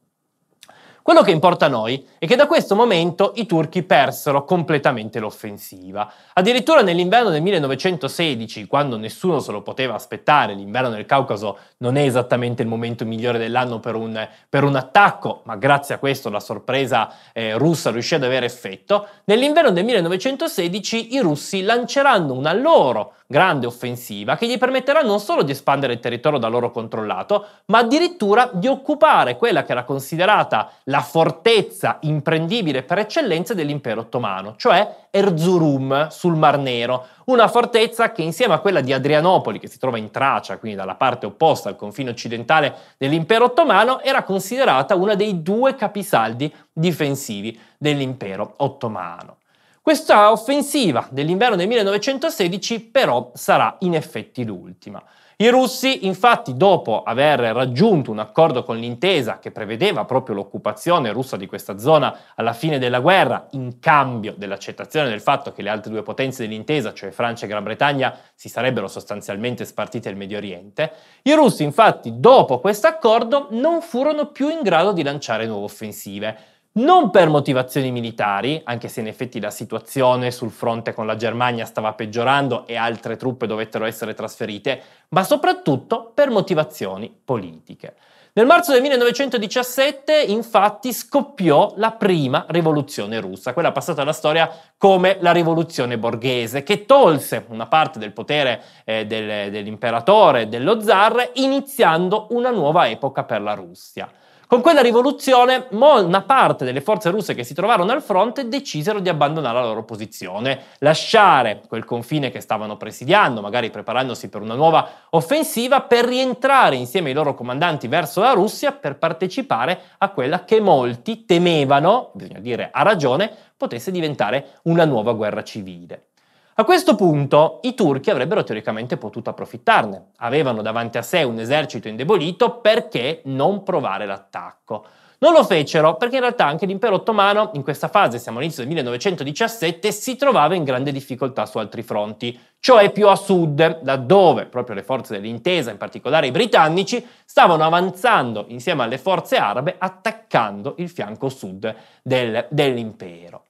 Quello 1.05 1.21
che 1.21 1.29
importa 1.29 1.67
a 1.67 1.69
noi 1.69 2.03
è 2.17 2.25
che 2.25 2.35
da 2.35 2.47
questo 2.47 2.73
momento 2.73 3.33
i 3.35 3.45
turchi 3.45 3.83
persero 3.83 4.43
completamente 4.43 5.19
l'offensiva. 5.19 6.11
Addirittura 6.33 6.81
nell'inverno 6.81 7.29
del 7.29 7.43
1916, 7.43 8.65
quando 8.65 8.97
nessuno 8.97 9.37
se 9.37 9.51
lo 9.51 9.61
poteva 9.61 9.93
aspettare, 9.93 10.55
l'inverno 10.55 10.89
nel 10.89 11.05
Caucaso 11.05 11.59
non 11.77 11.95
è 11.95 12.01
esattamente 12.01 12.63
il 12.63 12.67
momento 12.67 13.05
migliore 13.05 13.37
dell'anno 13.37 13.79
per 13.79 13.93
un, 13.93 14.27
per 14.49 14.63
un 14.63 14.75
attacco, 14.75 15.41
ma 15.43 15.57
grazie 15.57 15.93
a 15.93 15.99
questo 15.99 16.31
la 16.31 16.39
sorpresa 16.39 17.13
eh, 17.33 17.55
russa 17.55 17.91
riuscì 17.91 18.15
ad 18.15 18.23
avere 18.23 18.47
effetto, 18.47 19.07
nell'inverno 19.25 19.69
del 19.69 19.85
1916 19.85 21.13
i 21.13 21.19
russi 21.19 21.61
lanceranno 21.61 22.33
una 22.33 22.51
loro 22.51 23.13
grande 23.27 23.65
offensiva 23.65 24.35
che 24.35 24.47
gli 24.47 24.57
permetterà 24.57 25.01
non 25.01 25.19
solo 25.19 25.41
di 25.41 25.51
espandere 25.51 25.93
il 25.93 25.99
territorio 25.99 26.37
da 26.37 26.47
loro 26.47 26.71
controllato, 26.71 27.45
ma 27.65 27.79
addirittura 27.79 28.49
di 28.53 28.67
occupare 28.67 29.35
quella 29.37 29.63
che 29.63 29.71
era 29.71 29.83
considerata 29.83 30.71
la 30.83 31.01
fortezza 31.01 31.97
imprendibile 32.01 32.83
per 32.83 32.99
eccellenza 32.99 33.53
dell'impero 33.53 34.01
ottomano, 34.01 34.55
cioè 34.57 35.07
Erzurum 35.09 36.09
sul 36.09 36.35
Mar 36.35 36.59
Nero, 36.59 37.07
una 37.25 37.47
fortezza 37.47 38.11
che 38.11 38.21
insieme 38.21 38.53
a 38.53 38.59
quella 38.59 38.81
di 38.81 38.93
Adrianopoli, 38.93 39.59
che 39.59 39.67
si 39.67 39.79
trova 39.79 39.97
in 39.97 40.11
Tracia, 40.11 40.57
quindi 40.57 40.77
dalla 40.77 40.95
parte 40.95 41.25
opposta 41.25 41.69
al 41.69 41.75
confine 41.75 42.11
occidentale 42.11 42.75
dell'impero 42.97 43.45
ottomano, 43.45 44.01
era 44.01 44.23
considerata 44.23 44.95
una 44.95 45.15
dei 45.15 45.41
due 45.41 45.75
capisaldi 45.75 46.53
difensivi 46.71 47.59
dell'impero 47.77 48.53
ottomano. 48.57 49.37
Questa 49.85 50.31
offensiva 50.31 51.07
dell'inverno 51.11 51.55
del 51.55 51.67
1916 51.67 52.79
però 52.85 53.29
sarà 53.35 53.75
in 53.81 53.93
effetti 53.93 54.43
l'ultima. 54.43 54.99
I 55.37 55.47
russi, 55.49 56.07
infatti, 56.07 56.55
dopo 56.57 57.03
aver 57.03 57.39
raggiunto 57.39 58.09
un 58.09 58.17
accordo 58.17 58.63
con 58.63 58.77
l'intesa 58.77 59.37
che 59.37 59.51
prevedeva 59.51 60.03
proprio 60.05 60.33
l'occupazione 60.33 61.11
russa 61.11 61.37
di 61.37 61.45
questa 61.45 61.77
zona 61.77 62.17
alla 62.33 62.53
fine 62.53 62.79
della 62.79 62.99
guerra, 62.99 63.45
in 63.51 63.77
cambio 63.79 64.33
dell'accettazione 64.35 65.07
del 65.07 65.21
fatto 65.21 65.51
che 65.51 65.61
le 65.61 65.69
altre 65.69 65.91
due 65.91 66.01
potenze 66.01 66.41
dell'intesa, 66.41 66.91
cioè 66.91 67.11
Francia 67.11 67.45
e 67.45 67.49
Gran 67.49 67.63
Bretagna, 67.63 68.17
si 68.33 68.49
sarebbero 68.49 68.87
sostanzialmente 68.87 69.65
spartite 69.65 70.09
il 70.09 70.15
Medio 70.15 70.37
Oriente, 70.37 70.93
i 71.21 71.33
russi, 71.33 71.61
infatti, 71.61 72.19
dopo 72.19 72.59
questo 72.59 72.87
accordo 72.87 73.49
non 73.51 73.81
furono 73.81 74.31
più 74.31 74.49
in 74.49 74.63
grado 74.63 74.93
di 74.93 75.03
lanciare 75.03 75.45
nuove 75.45 75.65
offensive 75.65 76.53
non 76.77 77.09
per 77.09 77.29
motivazioni 77.29 77.91
militari, 77.91 78.61
anche 78.65 78.89
se 78.89 78.99
in 78.99 79.07
effetti 79.07 79.39
la 79.39 79.49
situazione 79.49 80.31
sul 80.31 80.51
fronte 80.51 80.93
con 80.93 81.05
la 81.05 81.15
Germania 81.15 81.65
stava 81.65 81.93
peggiorando 81.93 82.67
e 82.67 82.75
altre 82.75 83.15
truppe 83.15 83.47
dovettero 83.47 83.85
essere 83.85 84.13
trasferite, 84.13 84.81
ma 85.09 85.23
soprattutto 85.23 86.11
per 86.13 86.29
motivazioni 86.29 87.15
politiche. 87.23 87.95
Nel 88.33 88.45
marzo 88.45 88.73
del 88.73 88.81
1917 88.81 90.21
infatti 90.21 90.91
scoppiò 90.91 91.73
la 91.77 91.91
prima 91.91 92.45
rivoluzione 92.49 93.21
russa, 93.21 93.53
quella 93.53 93.71
passata 93.71 94.01
alla 94.01 94.11
storia 94.11 94.51
come 94.77 95.15
la 95.21 95.31
rivoluzione 95.31 95.97
borghese, 95.97 96.63
che 96.63 96.85
tolse 96.85 97.45
una 97.47 97.67
parte 97.67 97.97
del 97.97 98.11
potere 98.11 98.61
eh, 98.83 99.05
del, 99.05 99.49
dell'imperatore 99.49 100.49
dello 100.49 100.81
zar, 100.81 101.29
iniziando 101.35 102.27
una 102.31 102.49
nuova 102.49 102.89
epoca 102.89 103.23
per 103.23 103.41
la 103.41 103.53
Russia. 103.53 104.11
Con 104.47 104.61
quella 104.61 104.81
rivoluzione, 104.81 105.65
una 105.71 106.21
parte 106.21 106.65
delle 106.65 106.79
forze 106.79 107.09
russe 107.09 107.33
che 107.33 107.43
si 107.43 107.55
trovarono 107.55 107.91
al 107.91 108.03
fronte 108.03 108.47
decisero 108.47 108.99
di 108.99 109.09
abbandonare 109.09 109.57
la 109.57 109.65
loro 109.65 109.83
posizione, 109.83 110.65
lasciare 110.79 111.63
quel 111.67 111.83
confine 111.83 112.29
che 112.29 112.41
stavano 112.41 112.77
presidiando, 112.77 113.41
magari 113.41 113.71
preparandosi 113.71 114.29
per 114.29 114.41
una 114.41 114.53
nuova 114.53 114.87
offensiva 115.09 115.81
per 115.81 116.05
rientrare 116.05 116.75
insieme 116.75 117.09
ai 117.09 117.15
loro 117.15 117.33
comandanti 117.33 117.87
verso 117.87 118.21
la 118.21 118.33
Russia 118.33 118.71
per 118.71 118.97
partecipare 118.99 119.81
a 119.97 120.09
quella 120.09 120.43
che 120.43 120.59
molti 120.59 121.25
temevano, 121.25 122.11
bisogna 122.13 122.39
dire 122.39 122.69
a 122.71 122.83
ragione, 122.83 123.31
potesse 123.57 123.89
diventare 123.89 124.59
una 124.63 124.85
nuova 124.85 125.13
guerra 125.13 125.43
civile. 125.43 126.09
A 126.57 126.63
questo 126.63 126.95
punto 126.95 127.59
i 127.63 127.73
turchi 127.73 128.09
avrebbero 128.09 128.45
teoricamente 128.45 128.95
potuto 128.95 129.29
approfittarne. 129.29 130.11
Avevano 130.19 130.61
davanti 130.61 130.97
a 130.97 131.01
sé 131.01 131.21
un 131.23 131.37
esercito 131.37 131.89
indebolito, 131.89 132.61
perché 132.61 133.19
non 133.25 133.61
provare 133.61 134.05
l'attacco? 134.05 134.85
Non 135.17 135.33
lo 135.33 135.43
fecero 135.43 135.97
perché 135.97 136.15
in 136.15 136.21
realtà 136.21 136.45
anche 136.45 136.65
l'impero 136.65 136.95
ottomano, 136.95 137.51
in 137.55 137.61
questa 137.61 137.89
fase, 137.89 138.19
siamo 138.19 138.37
all'inizio 138.37 138.63
del 138.63 138.71
1917, 138.71 139.91
si 139.91 140.15
trovava 140.15 140.55
in 140.55 140.63
grande 140.63 140.93
difficoltà 140.93 141.45
su 141.45 141.57
altri 141.57 141.83
fronti, 141.83 142.39
cioè 142.61 142.89
più 142.89 143.09
a 143.09 143.17
sud, 143.17 143.81
laddove 143.83 144.45
proprio 144.45 144.75
le 144.75 144.83
forze 144.83 145.19
dell'intesa, 145.19 145.71
in 145.71 145.77
particolare 145.77 146.27
i 146.27 146.31
britannici, 146.31 147.05
stavano 147.25 147.65
avanzando 147.65 148.45
insieme 148.47 148.83
alle 148.83 148.97
forze 148.97 149.35
arabe 149.35 149.75
attaccando 149.77 150.75
il 150.77 150.89
fianco 150.89 151.27
sud 151.27 151.75
del, 152.01 152.47
dell'impero. 152.49 153.44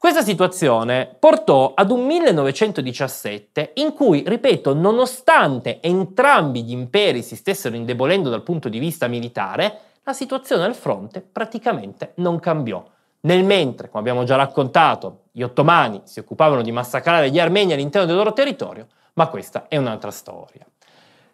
Questa 0.00 0.22
situazione 0.22 1.14
portò 1.18 1.74
ad 1.74 1.90
un 1.90 2.06
1917 2.06 3.72
in 3.74 3.92
cui, 3.92 4.24
ripeto, 4.26 4.72
nonostante 4.72 5.78
entrambi 5.82 6.64
gli 6.64 6.72
imperi 6.72 7.20
si 7.22 7.36
stessero 7.36 7.76
indebolendo 7.76 8.30
dal 8.30 8.42
punto 8.42 8.70
di 8.70 8.78
vista 8.78 9.08
militare, 9.08 9.78
la 10.04 10.14
situazione 10.14 10.64
al 10.64 10.74
fronte 10.74 11.20
praticamente 11.20 12.12
non 12.14 12.40
cambiò. 12.40 12.82
Nel 13.20 13.44
mentre, 13.44 13.90
come 13.90 14.00
abbiamo 14.00 14.24
già 14.24 14.36
raccontato, 14.36 15.24
gli 15.32 15.42
ottomani 15.42 16.00
si 16.04 16.18
occupavano 16.20 16.62
di 16.62 16.72
massacrare 16.72 17.30
gli 17.30 17.38
armeni 17.38 17.74
all'interno 17.74 18.06
del 18.06 18.16
loro 18.16 18.32
territorio, 18.32 18.86
ma 19.12 19.26
questa 19.26 19.68
è 19.68 19.76
un'altra 19.76 20.10
storia. 20.10 20.64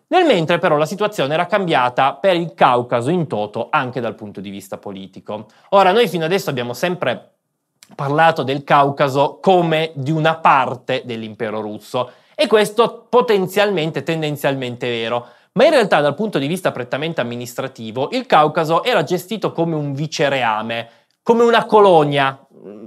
Nel 0.08 0.26
mentre 0.26 0.58
però 0.58 0.76
la 0.76 0.86
situazione 0.86 1.34
era 1.34 1.46
cambiata 1.46 2.14
per 2.14 2.34
il 2.34 2.52
Caucaso 2.52 3.10
in 3.10 3.28
toto 3.28 3.68
anche 3.70 4.00
dal 4.00 4.16
punto 4.16 4.40
di 4.40 4.50
vista 4.50 4.76
politico. 4.76 5.46
Ora, 5.68 5.92
noi 5.92 6.08
fino 6.08 6.24
adesso 6.24 6.50
abbiamo 6.50 6.72
sempre 6.74 7.35
parlato 7.94 8.42
del 8.42 8.64
Caucaso 8.64 9.38
come 9.40 9.92
di 9.94 10.10
una 10.10 10.36
parte 10.36 11.02
dell'impero 11.04 11.60
russo 11.60 12.10
e 12.34 12.46
questo 12.46 13.06
potenzialmente, 13.08 14.02
tendenzialmente 14.02 14.88
vero. 14.88 15.26
Ma 15.52 15.64
in 15.64 15.70
realtà 15.70 16.00
dal 16.00 16.14
punto 16.14 16.38
di 16.38 16.46
vista 16.46 16.70
prettamente 16.70 17.20
amministrativo 17.20 18.10
il 18.12 18.26
Caucaso 18.26 18.84
era 18.84 19.02
gestito 19.02 19.52
come 19.52 19.74
un 19.74 19.94
vicereame, 19.94 20.88
come 21.22 21.44
una 21.44 21.64
colonia, 21.64 22.38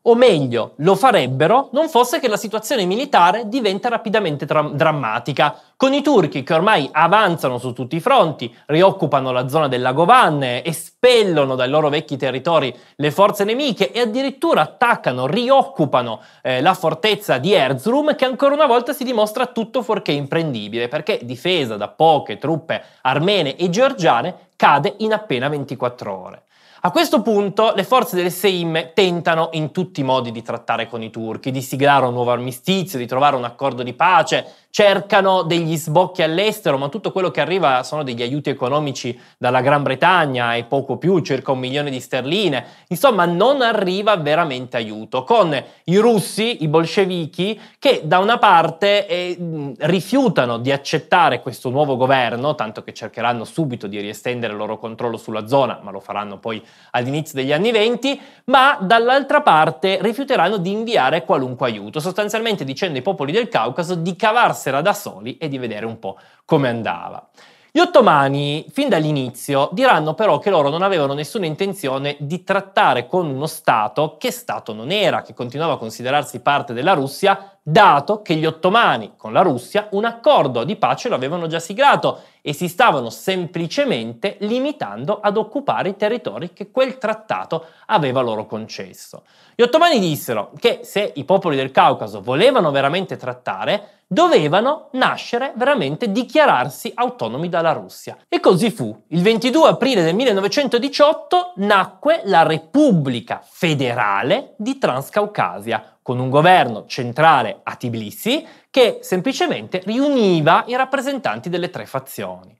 o 0.03 0.15
meglio, 0.15 0.73
lo 0.77 0.95
farebbero 0.95 1.69
non 1.73 1.87
fosse 1.87 2.19
che 2.19 2.27
la 2.27 2.37
situazione 2.37 2.85
militare 2.85 3.47
diventa 3.47 3.87
rapidamente 3.87 4.47
tra- 4.47 4.61
drammatica, 4.61 5.55
con 5.75 5.93
i 5.93 6.01
turchi 6.01 6.41
che 6.43 6.53
ormai 6.53 6.89
avanzano 6.91 7.59
su 7.59 7.71
tutti 7.73 7.97
i 7.97 7.99
fronti, 7.99 8.53
rioccupano 8.67 9.31
la 9.31 9.47
zona 9.47 9.67
del 9.67 9.81
lago 9.81 10.05
Van, 10.05 10.41
espellono 10.43 11.55
dai 11.55 11.69
loro 11.69 11.89
vecchi 11.89 12.17
territori 12.17 12.75
le 12.95 13.11
forze 13.11 13.43
nemiche 13.43 13.91
e 13.91 13.99
addirittura 13.99 14.61
attaccano, 14.61 15.27
rioccupano 15.27 16.21
eh, 16.41 16.61
la 16.61 16.73
fortezza 16.73 17.37
di 17.37 17.53
Erzurum 17.53 18.15
che 18.15 18.25
ancora 18.25 18.55
una 18.55 18.65
volta 18.67 18.93
si 18.93 19.03
dimostra 19.03 19.47
tutto 19.47 19.83
fuorché 19.83 20.11
imprendibile 20.11 20.87
perché 20.87 21.19
difesa 21.23 21.77
da 21.77 21.87
poche 21.87 22.37
truppe 22.37 22.81
armene 23.01 23.55
e 23.55 23.69
georgiane 23.69 24.49
cade 24.55 24.95
in 24.97 25.13
appena 25.13 25.47
24 25.47 26.15
ore. 26.15 26.43
A 26.83 26.89
questo 26.89 27.21
punto 27.21 27.73
le 27.75 27.83
forze 27.83 28.15
del 28.15 28.31
Seim 28.31 28.93
tentano 28.95 29.49
in 29.51 29.69
tutti 29.69 29.99
i 29.99 30.03
modi 30.03 30.31
di 30.31 30.41
trattare 30.41 30.87
con 30.87 31.03
i 31.03 31.11
turchi, 31.11 31.51
di 31.51 31.61
siglare 31.61 32.07
un 32.07 32.13
nuovo 32.13 32.31
armistizio, 32.31 32.97
di 32.97 33.05
trovare 33.05 33.35
un 33.35 33.43
accordo 33.43 33.83
di 33.83 33.93
pace, 33.93 34.47
cercano 34.71 35.43
degli 35.43 35.75
sbocchi 35.77 36.23
all'estero, 36.23 36.79
ma 36.79 36.89
tutto 36.89 37.11
quello 37.11 37.29
che 37.29 37.41
arriva 37.41 37.83
sono 37.83 38.01
degli 38.03 38.23
aiuti 38.23 38.49
economici 38.49 39.19
dalla 39.37 39.61
Gran 39.61 39.83
Bretagna 39.83 40.55
e 40.55 40.63
poco 40.63 40.97
più, 40.97 41.19
circa 41.19 41.51
un 41.51 41.59
milione 41.59 41.91
di 41.91 41.99
sterline. 41.99 42.65
Insomma, 42.87 43.25
non 43.25 43.61
arriva 43.61 44.15
veramente 44.15 44.77
aiuto, 44.77 45.23
con 45.23 45.53
i 45.83 45.97
russi, 45.97 46.63
i 46.63 46.67
bolscevichi, 46.67 47.59
che 47.77 48.01
da 48.05 48.17
una 48.17 48.39
parte 48.39 49.05
eh, 49.05 49.75
rifiutano 49.81 50.57
di 50.57 50.71
accettare 50.71 51.41
questo 51.41 51.69
nuovo 51.69 51.95
governo, 51.95 52.55
tanto 52.55 52.81
che 52.81 52.93
cercheranno 52.93 53.43
subito 53.43 53.85
di 53.85 53.99
riestendere 53.99 54.53
il 54.53 54.57
loro 54.57 54.79
controllo 54.79 55.17
sulla 55.17 55.45
zona, 55.45 55.79
ma 55.83 55.91
lo 55.91 55.99
faranno 55.99 56.39
poi 56.39 56.63
all'inizio 56.91 57.37
degli 57.37 57.51
anni 57.51 57.71
venti, 57.71 58.19
ma 58.45 58.77
dall'altra 58.79 59.41
parte 59.41 59.99
rifiuteranno 60.01 60.57
di 60.57 60.71
inviare 60.71 61.25
qualunque 61.25 61.67
aiuto, 61.67 61.99
sostanzialmente 61.99 62.63
dicendo 62.63 62.97
ai 62.97 63.03
popoli 63.03 63.31
del 63.31 63.49
Caucaso 63.49 63.95
di 63.95 64.15
cavarsi 64.15 64.61
andarsela 64.61 64.81
da 64.81 64.93
soli 64.93 65.37
e 65.37 65.47
di 65.47 65.57
vedere 65.57 65.85
un 65.85 65.99
po' 65.99 66.17
come 66.45 66.69
andava. 66.69 67.27
Gli 67.73 67.79
ottomani, 67.79 68.65
fin 68.69 68.89
dall'inizio, 68.89 69.69
diranno 69.71 70.13
però 70.13 70.39
che 70.39 70.49
loro 70.49 70.69
non 70.69 70.81
avevano 70.81 71.13
nessuna 71.13 71.45
intenzione 71.45 72.17
di 72.19 72.43
trattare 72.43 73.07
con 73.07 73.29
uno 73.29 73.47
Stato 73.47 74.17
che 74.17 74.29
Stato 74.29 74.73
non 74.73 74.91
era, 74.91 75.21
che 75.21 75.33
continuava 75.33 75.73
a 75.73 75.77
considerarsi 75.77 76.41
parte 76.41 76.73
della 76.73 76.93
Russia, 76.93 77.50
dato 77.63 78.21
che 78.21 78.35
gli 78.35 78.45
ottomani 78.45 79.13
con 79.15 79.33
la 79.33 79.41
Russia 79.41 79.87
un 79.91 80.05
accordo 80.05 80.63
di 80.63 80.75
pace 80.77 81.09
lo 81.09 81.15
avevano 81.15 81.45
già 81.45 81.59
siglato 81.59 82.21
e 82.41 82.53
si 82.53 82.67
stavano 82.67 83.11
semplicemente 83.11 84.37
limitando 84.39 85.19
ad 85.19 85.37
occupare 85.37 85.89
i 85.89 85.95
territori 85.95 86.53
che 86.53 86.71
quel 86.71 86.97
trattato 86.97 87.65
aveva 87.85 88.21
loro 88.21 88.47
concesso. 88.47 89.23
Gli 89.53 89.61
ottomani 89.61 89.99
dissero 89.99 90.51
che 90.59 90.79
se 90.81 91.11
i 91.15 91.23
popoli 91.23 91.55
del 91.55 91.69
Caucaso 91.69 92.21
volevano 92.21 92.71
veramente 92.71 93.15
trattare, 93.15 93.99
dovevano 94.07 94.89
nascere 94.93 95.53
veramente, 95.55 96.11
dichiararsi 96.11 96.91
autonomi 96.95 97.47
dalla 97.47 97.71
Russia. 97.71 98.17
E 98.27 98.39
così 98.39 98.71
fu. 98.71 99.03
Il 99.09 99.21
22 99.21 99.69
aprile 99.69 100.03
del 100.03 100.15
1918 100.15 101.53
nacque 101.57 102.21
la 102.25 102.43
Repubblica 102.43 103.41
Federale 103.47 104.55
di 104.57 104.77
Transcaucasia, 104.77 105.99
con 106.01 106.19
un 106.19 106.29
governo 106.29 106.85
centrale 106.87 107.59
a 107.63 107.75
Tbilisi 107.75 108.45
che 108.69 108.99
semplicemente 109.01 109.81
riuniva 109.85 110.63
i 110.67 110.75
rappresentanti 110.75 111.49
delle 111.49 111.69
tre 111.69 111.85
fazioni. 111.85 112.57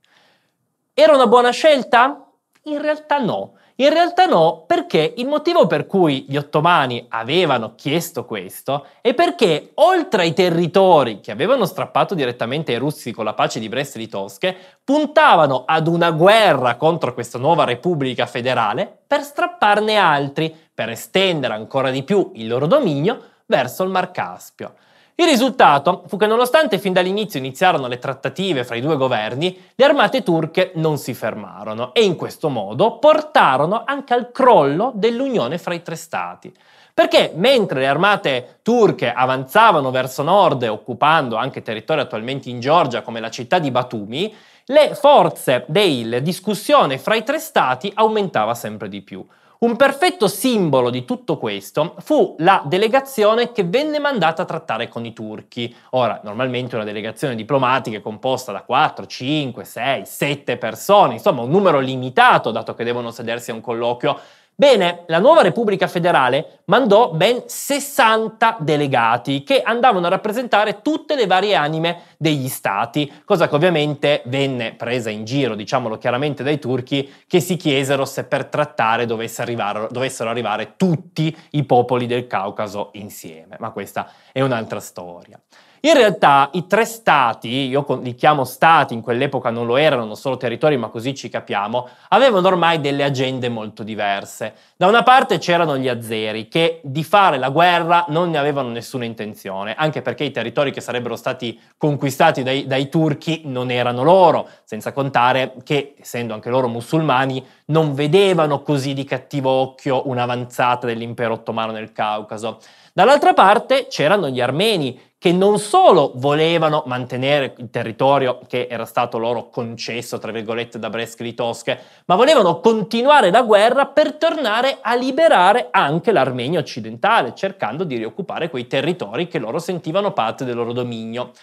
Era 0.93 1.15
una 1.15 1.27
buona 1.27 1.51
scelta? 1.51 2.27
In 2.63 2.82
realtà 2.82 3.17
no. 3.17 3.56
In 3.82 3.89
realtà 3.89 4.27
no, 4.27 4.65
perché 4.67 5.15
il 5.17 5.25
motivo 5.25 5.65
per 5.65 5.88
cui 5.88 6.25
gli 6.27 6.38
ottomani 6.38 7.08
avevano 7.10 7.73
chiesto 7.73 8.25
questo 8.25 8.86
è 9.01 9.15
perché 9.15 9.71
oltre 9.75 10.21
ai 10.21 10.34
territori 10.34 11.19
che 11.19 11.32
avevano 11.32 11.65
strappato 11.65 12.13
direttamente 12.13 12.73
ai 12.73 12.77
russi 12.77 13.12
con 13.12 13.25
la 13.25 13.34
pace 13.34 13.60
di 13.60 13.69
Brest-Litovsk, 13.69 14.56
puntavano 14.84 15.63
ad 15.65 15.88
una 15.88 16.12
guerra 16.12 16.75
contro 16.75 17.15
questa 17.15 17.39
nuova 17.39 17.63
Repubblica 17.63 18.27
federale 18.27 18.99
per 19.08 19.23
strapparne 19.23 19.95
altri, 19.95 20.56
per 20.82 20.89
estendere 20.89 21.54
ancora 21.54 21.91
di 21.91 22.02
più 22.02 22.32
il 22.34 22.48
loro 22.48 22.65
dominio 22.65 23.22
verso 23.46 23.84
il 23.84 23.91
Mar 23.91 24.10
Caspio. 24.10 24.74
Il 25.13 25.28
risultato 25.28 26.06
fu 26.08 26.17
che 26.17 26.26
nonostante 26.26 26.80
fin 26.80 26.91
dall'inizio 26.91 27.38
iniziarono 27.38 27.86
le 27.86 28.00
trattative 28.00 28.63
fra 28.63 28.76
i 28.76 28.82
due 28.82 28.98
governi, 28.98 29.56
le 29.76 29.86
armate 29.86 30.24
turche 30.24 30.72
non 30.76 30.98
si 30.98 31.13
fermarono 31.13 31.94
e 31.94 32.04
in 32.04 32.15
questo 32.15 32.50
modo 32.50 32.98
portarono 32.98 33.84
anche 33.86 34.15
al 34.15 34.32
crollo 34.32 34.91
dell'unione 34.96 35.60
fra 35.60 35.76
i 35.76 35.84
tre 35.84 35.96
stati. 35.96 36.52
Perché 36.96 37.32
mentre 37.36 37.82
le 37.82 37.88
armate 37.88 38.58
turche 38.63 39.13
avanzavano 39.13 39.91
verso 39.91 40.24
nord, 40.24 40.63
occupando 40.63 41.36
anche 41.36 41.62
territori 41.62 42.02
attualmente 42.02 42.50
in 42.50 42.60
Georgia 42.60 43.04
come 43.04 43.20
la 43.20 43.30
città 43.30 43.60
di 43.60 43.70
Batumi, 43.70 44.34
le 44.65 44.96
forze 44.96 45.63
della 45.67 46.17
discussione 46.17 46.98
fra 46.98 47.13
i 47.13 47.24
tre 47.24 47.38
stati 47.38 47.91
aumentava 47.94 48.56
sempre 48.56 48.89
di 48.89 49.02
più. 49.02 49.24
Un 49.63 49.76
perfetto 49.76 50.28
simbolo 50.28 50.89
di 50.89 51.06
tutto 51.06 51.38
questo 51.38 51.93
fu 52.00 52.34
la 52.39 52.63
delegazione 52.65 53.52
che 53.52 53.63
venne 53.63 54.00
mandata 54.00 54.41
a 54.41 54.45
trattare 54.45 54.88
con 54.88 55.06
i 55.06 55.13
turchi. 55.13 55.71
Ora, 55.91 56.19
normalmente 56.24 56.74
una 56.74 56.84
delegazione 56.84 57.36
diplomatica 57.36 57.97
è 57.97 58.02
composta 58.02 58.52
da 58.52 58.63
4, 58.63 59.06
5, 59.06 59.63
6, 59.63 60.04
7 60.04 60.58
persone, 60.58 61.13
insomma 61.13 61.43
un 61.43 61.52
numero 61.52 61.78
limitato 61.78 62.50
dato 62.50 62.74
che 62.74 62.84
devono 62.84 63.12
sedersi 63.12 63.52
a 63.52 63.54
un 63.54 63.62
colloquio 63.62 64.19
Bene, 64.53 65.05
la 65.07 65.17
nuova 65.17 65.41
Repubblica 65.41 65.87
federale 65.87 66.59
mandò 66.65 67.13
ben 67.13 67.43
60 67.47 68.57
delegati 68.59 69.43
che 69.43 69.63
andavano 69.63 70.05
a 70.05 70.09
rappresentare 70.09 70.81
tutte 70.83 71.15
le 71.15 71.25
varie 71.25 71.55
anime 71.55 72.01
degli 72.17 72.47
stati, 72.47 73.11
cosa 73.25 73.47
che 73.47 73.55
ovviamente 73.55 74.21
venne 74.25 74.75
presa 74.75 75.09
in 75.09 75.25
giro, 75.25 75.55
diciamolo 75.55 75.97
chiaramente, 75.97 76.43
dai 76.43 76.59
turchi 76.59 77.11
che 77.25 77.39
si 77.39 77.55
chiesero 77.55 78.05
se 78.05 78.25
per 78.25 78.45
trattare 78.45 79.07
dovesse 79.07 79.41
arrivare, 79.41 79.87
dovessero 79.89 80.29
arrivare 80.29 80.73
tutti 80.77 81.35
i 81.51 81.63
popoli 81.63 82.05
del 82.05 82.27
Caucaso 82.27 82.89
insieme, 82.93 83.55
ma 83.57 83.71
questa 83.71 84.11
è 84.31 84.41
un'altra 84.41 84.79
storia. 84.79 85.39
In 85.84 85.96
realtà 85.96 86.52
i 86.54 86.67
tre 86.67 86.86
stati, 86.86 87.50
io 87.50 87.84
li 88.04 88.13
chiamo 88.13 88.44
stati, 88.44 88.94
in 88.94 89.02
quell'epoca 89.02 89.50
non 89.50 89.65
lo 89.65 89.78
erano, 89.78 90.06
non 90.06 90.15
solo 90.15 90.38
territori, 90.38 90.78
ma 90.78 90.89
così 90.89 91.15
ci 91.15 91.28
capiamo, 91.28 91.89
avevano 92.10 92.48
ormai 92.50 92.80
delle 92.80 93.04
agende 93.04 93.50
molto 93.50 93.82
diverse. 93.82 94.54
Da 94.78 94.86
una 94.86 95.02
parte 95.02 95.39
c'erano 95.39 95.80
gli 95.80 95.88
azeri, 95.88 96.48
che 96.50 96.82
di 96.84 97.04
fare 97.04 97.39
la 97.39 97.50
guerra 97.50 98.06
non 98.10 98.30
ne 98.30 98.38
avevano 98.38 98.70
nessuna 98.70 99.06
intenzione, 99.06 99.74
anche 99.74 100.04
perché 100.04 100.24
i 100.24 100.30
territori 100.30 100.72
che 100.72 100.82
sarebbero 100.82 101.15
stati 101.15 101.60
conquistati 101.78 102.44
dai, 102.44 102.67
dai 102.67 102.88
turchi 102.88 103.41
non 103.46 103.72
erano 103.72 104.04
loro, 104.04 104.50
senza 104.63 104.94
contare 104.94 105.56
che, 105.63 105.96
essendo 106.00 106.36
anche 106.36 106.52
loro 106.52 106.67
musulmani, 106.67 107.44
non 107.65 107.96
vedevano 107.96 108.62
così 108.62 108.94
di 108.94 109.04
cattivo 109.04 109.50
occhio 109.50 110.08
un'avanzata 110.08 110.86
dell'impero 110.86 111.34
ottomano 111.34 111.72
nel 111.72 111.91
Caucaso. 111.91 112.60
Dall'altra 112.94 113.34
parte 113.34 113.88
c'erano 113.88 114.28
gli 114.28 114.41
armeni, 114.41 115.10
che 115.21 115.31
non 115.31 115.60
solo 115.60 116.13
volevano 116.15 116.81
mantenere 116.88 117.53
il 117.60 117.69
territorio 117.69 118.39
che 118.47 118.65
era 118.67 118.86
stato 118.86 119.19
loro 119.19 119.49
concesso, 119.49 120.17
tra 120.17 120.31
virgolette, 120.31 120.79
da 120.79 120.89
Brest-Litovsk, 120.89 121.77
ma 122.05 122.15
volevano 122.15 122.60
continuare 122.60 123.29
la 123.29 123.43
guerra 123.43 123.86
per 123.86 124.13
tornare 124.13 124.79
a 124.81 124.95
liberare 124.95 125.67
anche 125.69 126.12
l'Armenia 126.12 126.60
occidentale, 126.60 127.36
cercando 127.36 127.84
di 127.84 127.97
rioccupare 127.97 128.49
quei 128.49 128.65
territori 128.65 129.27
che 129.27 129.38
loro 129.38 129.60
sentivano 129.60 130.12
parte 130.12 130.43
del 130.43 130.55
loro 130.55 130.73
dominio. 130.73 131.34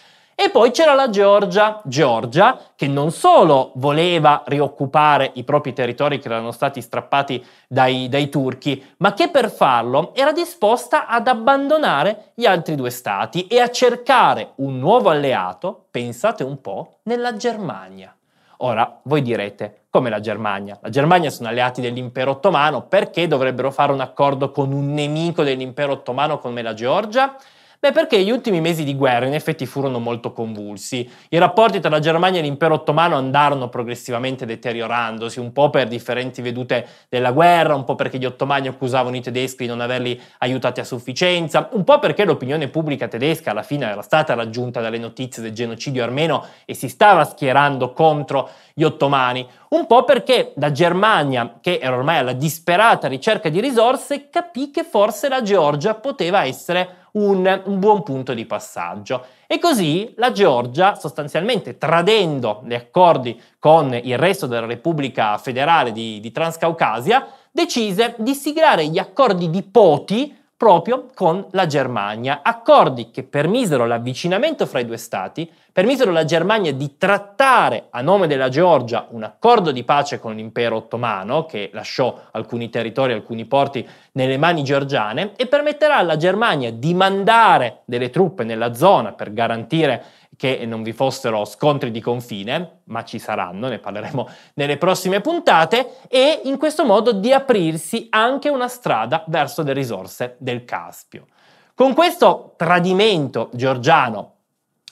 E 0.41 0.51
poi 0.51 0.71
c'era 0.71 0.93
la 0.93 1.09
Georgia, 1.09 1.81
Georgia 1.83 2.57
che 2.73 2.87
non 2.87 3.11
solo 3.11 3.73
voleva 3.75 4.43
rioccupare 4.45 5.31
i 5.33 5.43
propri 5.43 5.73
territori 5.73 6.17
che 6.17 6.29
erano 6.29 6.51
stati 6.51 6.81
strappati 6.81 7.45
dai, 7.67 8.07
dai, 8.07 8.29
turchi, 8.29 8.81
ma 8.99 9.13
che 9.13 9.27
per 9.27 9.51
farlo 9.51 10.15
era 10.15 10.31
disposta 10.31 11.07
ad 11.07 11.27
abbandonare 11.27 12.31
gli 12.35 12.45
altri 12.45 12.75
due 12.75 12.89
stati 12.89 13.47
e 13.47 13.59
a 13.59 13.69
cercare 13.69 14.53
un 14.55 14.79
nuovo 14.79 15.09
alleato, 15.09 15.87
pensate 15.91 16.45
un 16.45 16.61
po', 16.61 16.99
nella 17.03 17.35
Germania. 17.35 18.15
Ora, 18.59 18.97
voi 19.03 19.21
direte, 19.21 19.87
come 19.89 20.09
la 20.09 20.21
Germania? 20.21 20.77
La 20.81 20.89
Germania 20.89 21.31
sono 21.31 21.49
alleati 21.49 21.81
dell'impero 21.81 22.31
ottomano, 22.31 22.83
perché 22.83 23.27
dovrebbero 23.27 23.71
fare 23.71 23.91
un 23.91 23.99
accordo 23.99 24.51
con 24.51 24.71
un 24.71 24.93
nemico 24.93 25.43
dell'impero 25.43 25.91
ottomano 25.91 26.37
come 26.37 26.61
la 26.61 26.73
Georgia? 26.73 27.35
Beh, 27.81 27.93
perché 27.93 28.21
gli 28.21 28.29
ultimi 28.29 28.59
mesi 28.59 28.83
di 28.83 28.93
guerra 28.93 29.25
in 29.25 29.33
effetti 29.33 29.65
furono 29.65 29.99
molto 29.99 30.33
convulsi. 30.33 31.09
I 31.29 31.37
rapporti 31.37 31.79
tra 31.79 31.89
la 31.89 32.01
Germania 32.01 32.41
e 32.41 32.43
l'impero 32.43 32.73
ottomano 32.73 33.15
andarono 33.15 33.69
progressivamente 33.69 34.45
deteriorandosi, 34.45 35.39
un 35.39 35.53
po' 35.53 35.69
per 35.69 35.87
differenti 35.87 36.41
vedute 36.41 36.85
della 37.07 37.31
guerra, 37.31 37.75
un 37.75 37.85
po' 37.85 37.95
perché 37.95 38.17
gli 38.17 38.25
ottomani 38.25 38.67
accusavano 38.67 39.15
i 39.15 39.21
tedeschi 39.21 39.63
di 39.63 39.69
non 39.69 39.79
averli 39.79 40.19
aiutati 40.39 40.81
a 40.81 40.83
sufficienza, 40.83 41.69
un 41.71 41.85
po' 41.85 41.99
perché 41.99 42.25
l'opinione 42.25 42.67
pubblica 42.67 43.07
tedesca 43.07 43.51
alla 43.51 43.63
fine 43.63 43.89
era 43.89 44.01
stata 44.01 44.33
raggiunta 44.33 44.81
dalle 44.81 44.97
notizie 44.97 45.41
del 45.41 45.53
genocidio 45.53 46.03
armeno 46.03 46.45
e 46.65 46.73
si 46.73 46.89
stava 46.89 47.23
schierando 47.23 47.93
contro 47.93 48.49
gli 48.73 48.83
ottomani, 48.83 49.47
un 49.69 49.85
po' 49.87 50.03
perché 50.03 50.51
la 50.57 50.71
Germania, 50.73 51.59
che 51.61 51.79
era 51.81 51.95
ormai 51.95 52.17
alla 52.17 52.33
disperata 52.33 53.07
ricerca 53.07 53.47
di 53.47 53.61
risorse, 53.61 54.29
capì 54.29 54.69
che 54.69 54.83
forse 54.83 55.29
la 55.29 55.41
Georgia 55.41 55.95
poteva 55.95 56.43
essere 56.43 56.98
un, 57.13 57.61
un, 57.65 57.79
buon 57.79 58.03
punto 58.03 58.33
di 58.33 58.45
passaggio. 58.45 59.25
E 59.47 59.59
così 59.59 60.13
la 60.17 60.31
Georgia, 60.31 60.95
sostanzialmente 60.95 61.77
tradendo 61.77 62.61
gli 62.65 62.73
accordi 62.73 63.39
con 63.57 63.93
il 63.93 64.17
resto 64.17 64.47
della 64.47 64.65
Repubblica 64.65 65.37
federale 65.37 65.91
di, 65.91 66.19
di 66.19 66.31
Transcaucasia, 66.31 67.27
decise 67.51 68.15
di 68.17 68.33
siglare 68.33 68.87
gli 68.87 68.97
accordi 68.97 69.49
di 69.49 69.63
Poti 69.63 70.35
proprio 70.59 71.05
con 71.15 71.45
la 71.51 71.65
Germania, 71.67 72.41
accordi 72.43 73.11
che 73.11 73.23
permisero 73.23 73.85
l'avvicinamento 73.85 74.65
fra 74.65 74.79
i 74.79 74.85
due 74.85 74.97
stati, 74.97 75.49
permisero 75.79 76.09
alla 76.09 76.25
Germania 76.25 76.73
di 76.73 76.97
trattare 76.97 77.85
a 77.91 78.01
nome 78.01 78.27
della 78.27 78.49
Georgia 78.49 79.07
un 79.11 79.23
accordo 79.23 79.71
di 79.71 79.85
pace 79.85 80.19
con 80.19 80.35
l'impero 80.35 80.75
ottomano, 80.75 81.45
che 81.45 81.69
lasciò 81.71 82.19
alcuni 82.31 82.69
territori, 82.69 83.13
alcuni 83.13 83.45
porti 83.45 83.87
nelle 84.11 84.35
mani 84.35 84.61
georgiane, 84.61 85.31
e 85.37 85.47
permetterà 85.47 85.95
alla 85.95 86.17
Germania 86.17 86.69
di 86.69 86.93
mandare 86.93 87.83
delle 87.85 88.09
truppe 88.09 88.43
nella 88.43 88.73
zona 88.73 89.13
per 89.13 89.31
garantire 89.31 90.03
che 90.35 90.65
non 90.65 90.83
vi 90.83 90.91
fossero 90.91 91.45
scontri 91.45 91.91
di 91.91 92.01
confine, 92.01 92.81
ma 92.87 93.05
ci 93.05 93.17
saranno, 93.17 93.69
ne 93.69 93.79
parleremo 93.79 94.27
nelle 94.55 94.75
prossime 94.75 95.21
puntate, 95.21 95.91
e 96.09 96.41
in 96.43 96.57
questo 96.57 96.83
modo 96.83 97.13
di 97.13 97.31
aprirsi 97.31 98.07
anche 98.09 98.49
una 98.49 98.67
strada 98.67 99.23
verso 99.27 99.63
le 99.63 99.71
risorse 99.71 100.35
del 100.39 100.65
Caspio. 100.65 101.27
Con 101.73 101.93
questo 101.93 102.55
tradimento 102.57 103.49
georgiano, 103.53 104.33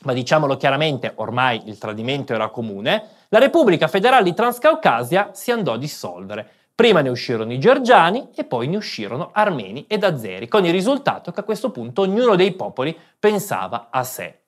ma 0.03 0.13
diciamolo 0.13 0.57
chiaramente, 0.57 1.11
ormai 1.15 1.63
il 1.65 1.77
tradimento 1.77 2.33
era 2.33 2.49
comune, 2.49 3.03
la 3.29 3.39
Repubblica 3.39 3.87
Federale 3.87 4.23
di 4.23 4.33
Transcaucasia 4.33 5.31
si 5.33 5.51
andò 5.51 5.73
a 5.73 5.77
dissolvere. 5.77 6.49
Prima 6.73 7.01
ne 7.01 7.09
uscirono 7.09 7.51
i 7.51 7.59
georgiani 7.59 8.29
e 8.35 8.43
poi 8.43 8.67
ne 8.67 8.77
uscirono 8.77 9.31
armeni 9.33 9.85
ed 9.87 10.03
azeri, 10.03 10.47
con 10.47 10.63
il 10.63 10.71
risultato 10.71 11.31
che 11.31 11.39
a 11.39 11.43
questo 11.43 11.71
punto 11.71 12.01
ognuno 12.03 12.35
dei 12.35 12.53
popoli 12.53 12.95
pensava 13.19 13.87
a 13.89 14.03
sé. 14.03 14.41